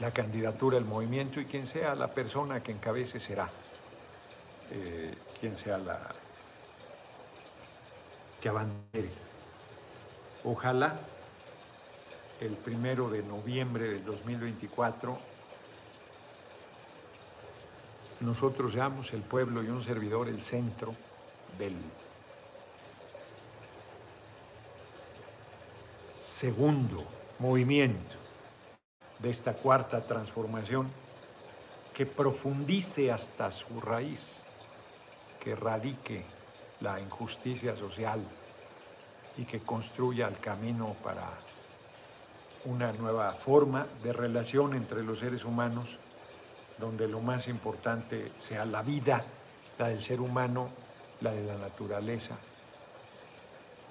[0.00, 3.48] la candidatura del movimiento y quien sea la persona que encabece será,
[4.70, 5.98] eh, quien sea la
[8.42, 9.08] que abandere.
[10.44, 10.94] Ojalá
[12.38, 15.18] el primero de noviembre del 2024
[18.20, 20.94] nosotros seamos el pueblo y un servidor el centro
[21.58, 21.74] del
[26.42, 27.04] segundo
[27.38, 28.16] movimiento
[29.20, 30.90] de esta cuarta transformación
[31.94, 34.42] que profundice hasta su raíz,
[35.38, 36.24] que radique
[36.80, 38.20] la injusticia social
[39.36, 41.30] y que construya el camino para
[42.64, 45.96] una nueva forma de relación entre los seres humanos,
[46.76, 49.22] donde lo más importante sea la vida,
[49.78, 50.70] la del ser humano,
[51.20, 52.36] la de la naturaleza,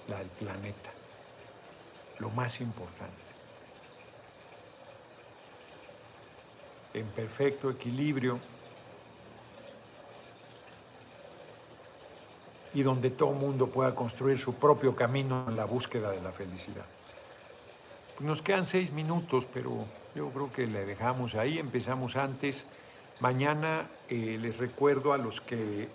[0.09, 0.89] la del planeta,
[2.21, 3.11] lo más importante.
[6.93, 8.39] En perfecto equilibrio
[12.73, 16.85] y donde todo mundo pueda construir su propio camino en la búsqueda de la felicidad.
[18.19, 19.71] Nos quedan seis minutos, pero
[20.15, 22.65] yo creo que le dejamos ahí, empezamos antes.
[23.19, 25.89] Mañana eh, les recuerdo a los que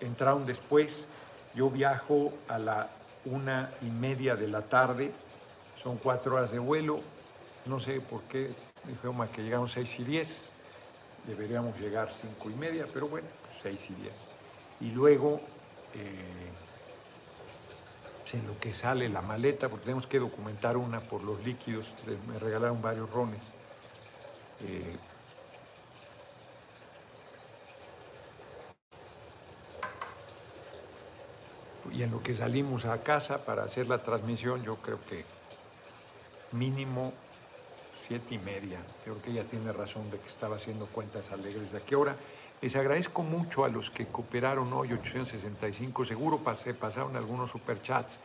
[0.00, 1.06] entraron después.
[1.54, 2.88] Yo viajo a la
[3.24, 5.12] una y media de la tarde,
[5.82, 7.00] son cuatro horas de vuelo.
[7.66, 8.50] No sé por qué
[8.86, 10.52] dijo que llegamos seis y diez,
[11.26, 14.26] deberíamos llegar cinco y media, pero bueno, seis y diez.
[14.80, 15.40] Y luego,
[15.94, 16.50] eh,
[18.32, 21.92] en lo que sale la maleta, porque tenemos que documentar una por los líquidos,
[22.26, 23.50] me regalaron varios rones.
[24.64, 24.96] Eh,
[31.92, 35.26] y en lo que salimos a casa para hacer la transmisión, yo creo que
[36.52, 37.12] mínimo
[37.92, 38.78] siete y media.
[39.04, 42.16] Creo que ella tiene razón de que estaba haciendo cuentas alegres de a qué hora.
[42.60, 46.04] Les agradezco mucho a los que cooperaron hoy, 865.
[46.04, 48.18] Seguro pasé, pasaron algunos superchats,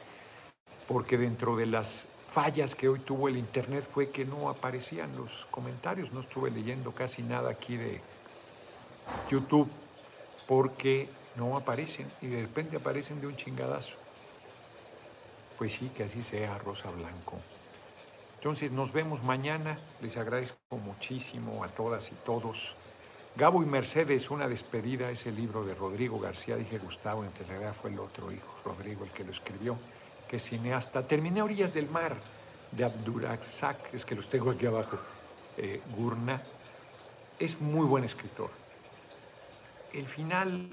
[0.88, 5.48] porque dentro de las fallas que hoy tuvo el Internet fue que no aparecían los
[5.50, 6.14] comentarios.
[6.14, 8.00] No estuve leyendo casi nada aquí de
[9.30, 9.70] YouTube
[10.46, 13.96] porque no aparecen y de repente aparecen de un chingadazo.
[15.58, 17.38] Pues sí, que así sea, Rosa Blanco.
[18.38, 19.78] Entonces nos vemos mañana.
[20.02, 22.76] Les agradezco muchísimo a todas y todos.
[23.36, 27.92] Gabo y Mercedes, una despedida, ese libro de Rodrigo García, dije Gustavo, en realidad fue
[27.92, 29.78] el otro hijo, Rodrigo, el que lo escribió,
[30.28, 31.08] que es cineasta.
[31.08, 32.16] Terminé Orillas del Mar,
[32.72, 34.98] de Abdurazak, es que los tengo aquí abajo,
[35.58, 36.42] eh, Gurna.
[37.38, 38.50] Es muy buen escritor.
[39.94, 40.68] El final,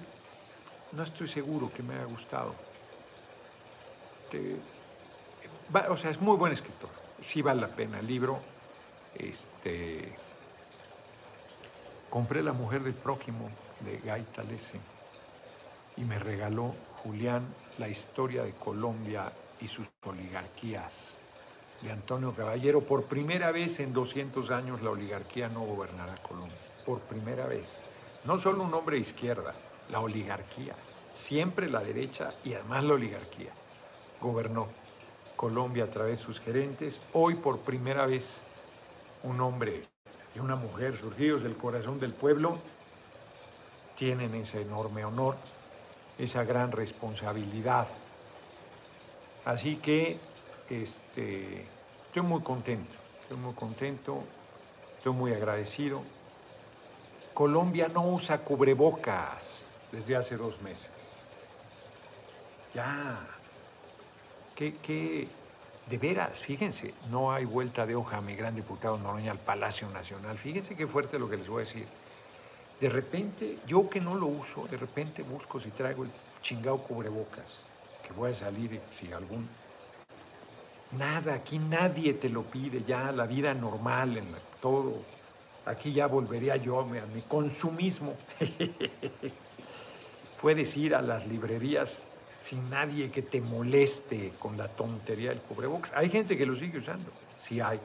[0.93, 2.55] no estoy seguro que me haya gustado.
[5.91, 7.04] o sea, es muy buen escritor.
[7.25, 8.39] Sí vale la pena el libro.
[9.15, 10.13] Este,
[12.11, 13.51] compré La mujer del prójimo
[13.81, 14.79] de Guy Talese
[15.97, 17.43] y me regaló Julián
[17.79, 21.15] la historia de Colombia y sus oligarquías
[21.81, 22.83] de Antonio Caballero.
[22.83, 26.59] Por primera vez en 200 años la oligarquía no gobernará Colombia.
[26.85, 27.81] Por primera vez.
[28.25, 29.55] No solo un hombre de izquierda,
[29.91, 30.75] la oligarquía.
[31.13, 33.51] Siempre la derecha y además la oligarquía.
[34.21, 34.69] Gobernó
[35.37, 37.03] Colombia a través de sus gerentes.
[37.13, 38.43] Hoy por primera vez
[39.23, 39.87] un hombre
[40.35, 42.59] y una mujer surgidos del corazón del pueblo
[43.97, 45.37] tienen ese enorme honor,
[46.19, 47.87] esa gran responsabilidad.
[49.45, 50.19] Así que
[50.71, 51.67] este,
[52.07, 54.23] estoy muy contento, estoy muy contento,
[54.97, 56.03] estoy muy agradecido.
[57.35, 60.91] Colombia no usa cubrebocas desde hace dos meses.
[62.75, 63.21] Ya,
[64.55, 65.29] que,
[65.89, 70.39] de veras, fíjense, no hay vuelta de hoja, mi gran diputado Noroña, al Palacio Nacional.
[70.39, 71.87] Fíjense qué fuerte lo que les voy a decir.
[72.81, 76.11] De repente, yo que no lo uso, de repente busco si traigo el
[76.43, 77.61] chingado cubrebocas,
[78.07, 79.49] que voy a salir si algún
[80.99, 84.27] Nada, aquí nadie te lo pide, ya la vida normal, en
[84.61, 85.03] todo.
[85.67, 88.15] Aquí ya volvería yo a mi consumismo.
[90.41, 92.07] Puedes ir a las librerías
[92.45, 95.93] sin nadie que te moleste con la tontería del cubrebocas.
[95.95, 97.81] Hay gente que lo sigue usando, sí hay.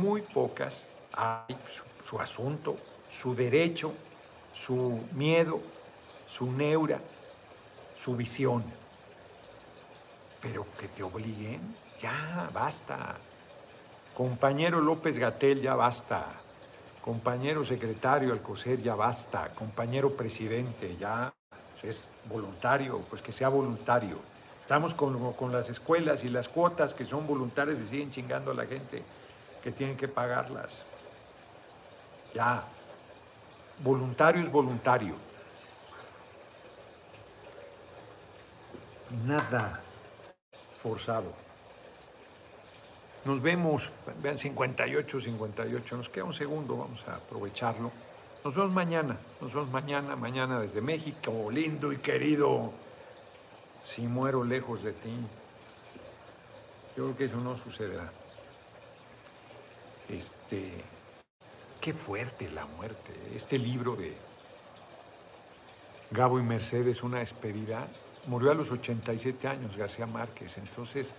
[0.00, 2.78] Muy pocas hay su, su asunto,
[3.10, 3.92] su derecho,
[4.54, 5.60] su miedo,
[6.26, 6.98] su neura,
[7.98, 8.64] su visión.
[10.40, 11.60] Pero que te obliguen,
[12.00, 13.16] ya, basta.
[14.14, 16.24] Compañero López Gatel, ya basta.
[17.02, 19.54] Compañero secretario Alcocer, ya basta.
[19.54, 21.34] Compañero presidente, ya
[21.84, 24.16] es voluntario, pues que sea voluntario.
[24.60, 28.54] Estamos con, con, las escuelas y las cuotas que son voluntarias y siguen chingando a
[28.54, 29.02] la gente
[29.62, 30.82] que tienen que pagarlas.
[32.34, 32.64] Ya,
[33.82, 35.14] voluntario es voluntario.
[39.24, 39.80] Nada
[40.82, 41.32] forzado.
[43.24, 43.90] Nos vemos,
[44.22, 47.90] vean 58, 58, nos queda un segundo, vamos a aprovecharlo.
[48.48, 52.72] Nos vemos mañana, nos vemos mañana, mañana desde México, lindo y querido.
[53.84, 55.12] Si muero lejos de ti,
[56.96, 58.10] yo creo que eso no sucederá.
[60.08, 60.82] Este,
[61.78, 63.12] qué fuerte la muerte.
[63.34, 64.16] Este libro de
[66.10, 67.86] Gabo y Mercedes, una despedida,
[68.28, 70.56] murió a los 87 años García Márquez.
[70.56, 71.14] Entonces,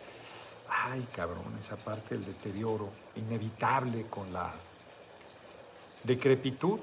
[0.68, 4.52] ay cabrón, esa parte del deterioro inevitable con la
[6.04, 6.80] decrepitud,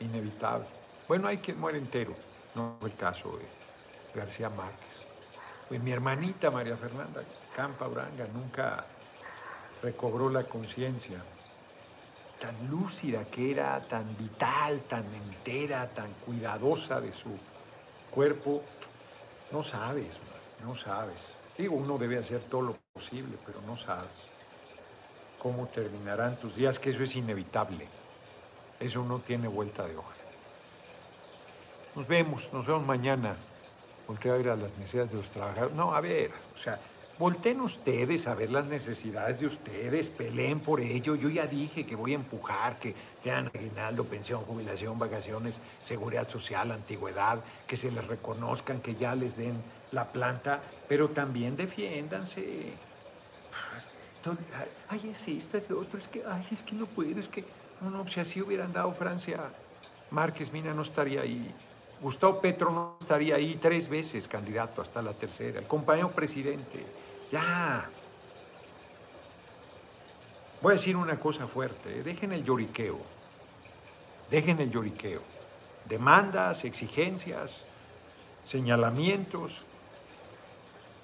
[0.00, 0.66] inevitable.
[1.08, 2.14] Bueno, hay quien muere entero,
[2.54, 5.06] no fue el caso de García Márquez.
[5.68, 7.22] Pues mi hermanita María Fernanda
[7.54, 8.84] Campa Uranga nunca
[9.82, 11.18] recobró la conciencia.
[12.40, 17.30] Tan lúcida que era, tan vital, tan entera, tan cuidadosa de su
[18.10, 18.62] cuerpo.
[19.50, 20.18] No sabes,
[20.62, 21.34] no sabes.
[21.56, 24.28] Digo, uno debe hacer todo lo posible, pero no sabes
[25.38, 27.86] cómo terminarán tus días, que eso es inevitable.
[28.80, 30.14] Eso no tiene vuelta de hoja.
[31.94, 33.36] Nos vemos, nos vemos mañana.
[34.06, 35.74] Volteo a ir a las necesidades de los trabajadores.
[35.74, 36.78] No, a ver, o sea,
[37.18, 41.16] volteen ustedes a ver las necesidades de ustedes, peleen por ello.
[41.16, 46.70] Yo ya dije que voy a empujar, que tengan aguinaldo, pensión, jubilación, vacaciones, seguridad social,
[46.70, 49.60] antigüedad, que se les reconozcan, que ya les den
[49.90, 52.72] la planta, pero también defiéndanse.
[54.88, 57.44] Ay, es esto, es lo otro, es que, ay, es que no puedo, es que,
[57.80, 59.40] no, no, si así hubieran dado Francia,
[60.10, 61.52] Márquez Mina no estaría ahí,
[62.00, 66.84] Gustavo Petro no estaría ahí tres veces candidato hasta la tercera, el compañero presidente,
[67.30, 67.88] ya.
[70.62, 72.02] Voy a decir una cosa fuerte, ¿eh?
[72.02, 72.98] dejen el lloriqueo,
[74.30, 75.20] dejen el lloriqueo,
[75.86, 77.64] demandas, exigencias,
[78.46, 79.64] señalamientos,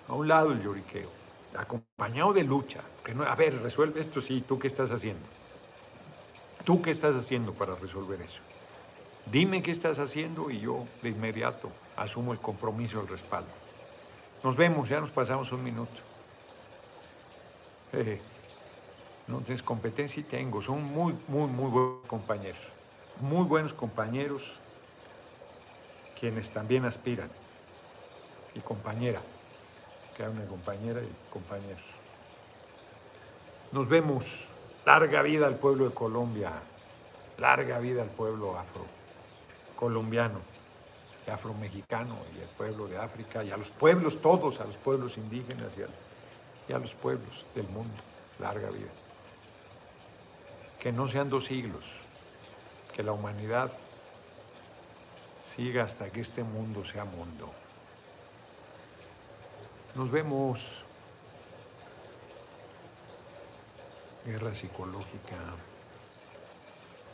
[0.09, 1.09] a un lado el lloriqueo.
[1.57, 2.81] acompañado de lucha.
[3.05, 5.27] Que no, a ver, resuelve esto, sí, ¿tú qué estás haciendo?
[6.64, 8.40] ¿Tú qué estás haciendo para resolver eso?
[9.26, 13.50] Dime qué estás haciendo y yo de inmediato asumo el compromiso, el respaldo.
[14.44, 16.00] Nos vemos, ya nos pasamos un minuto.
[17.92, 18.20] Eh,
[19.26, 22.60] no tienes competencia y tengo, son muy, muy, muy buenos compañeros.
[23.20, 24.52] Muy buenos compañeros
[26.18, 27.28] quienes también aspiran.
[28.54, 29.20] Y compañera,
[30.16, 31.82] que hay una compañera y compañeros.
[33.72, 34.51] Nos vemos.
[34.85, 36.53] Larga vida al pueblo de Colombia.
[37.39, 38.85] Larga vida al pueblo afro
[39.83, 40.39] colombiano,
[41.26, 45.18] y afromexicano y el pueblo de África y a los pueblos todos, a los pueblos
[45.18, 45.72] indígenas
[46.68, 47.93] y a, los pueblos del mundo.
[48.39, 48.93] Larga vida.
[50.78, 51.85] Que no sean dos siglos,
[52.95, 53.72] que la humanidad
[55.45, 57.51] siga hasta que este mundo sea mundo.
[59.97, 60.82] Nos vemos.
[64.25, 65.37] Guerra psicológica.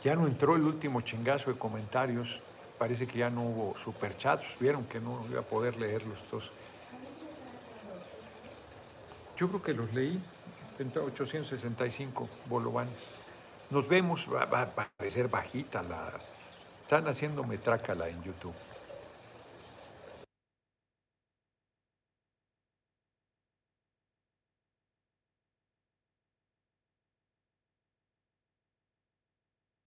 [0.03, 2.41] Ya no entró el último chingazo de comentarios
[2.79, 6.51] parece que ya no hubo superchats, vieron que no iba a poder leerlos todos.
[9.37, 10.19] Yo creo que los leí,
[10.79, 13.11] 865 bolovanes.
[13.69, 16.11] Nos vemos, va, a parecer bajita la...
[16.81, 18.55] Están haciendo metrácala en YouTube.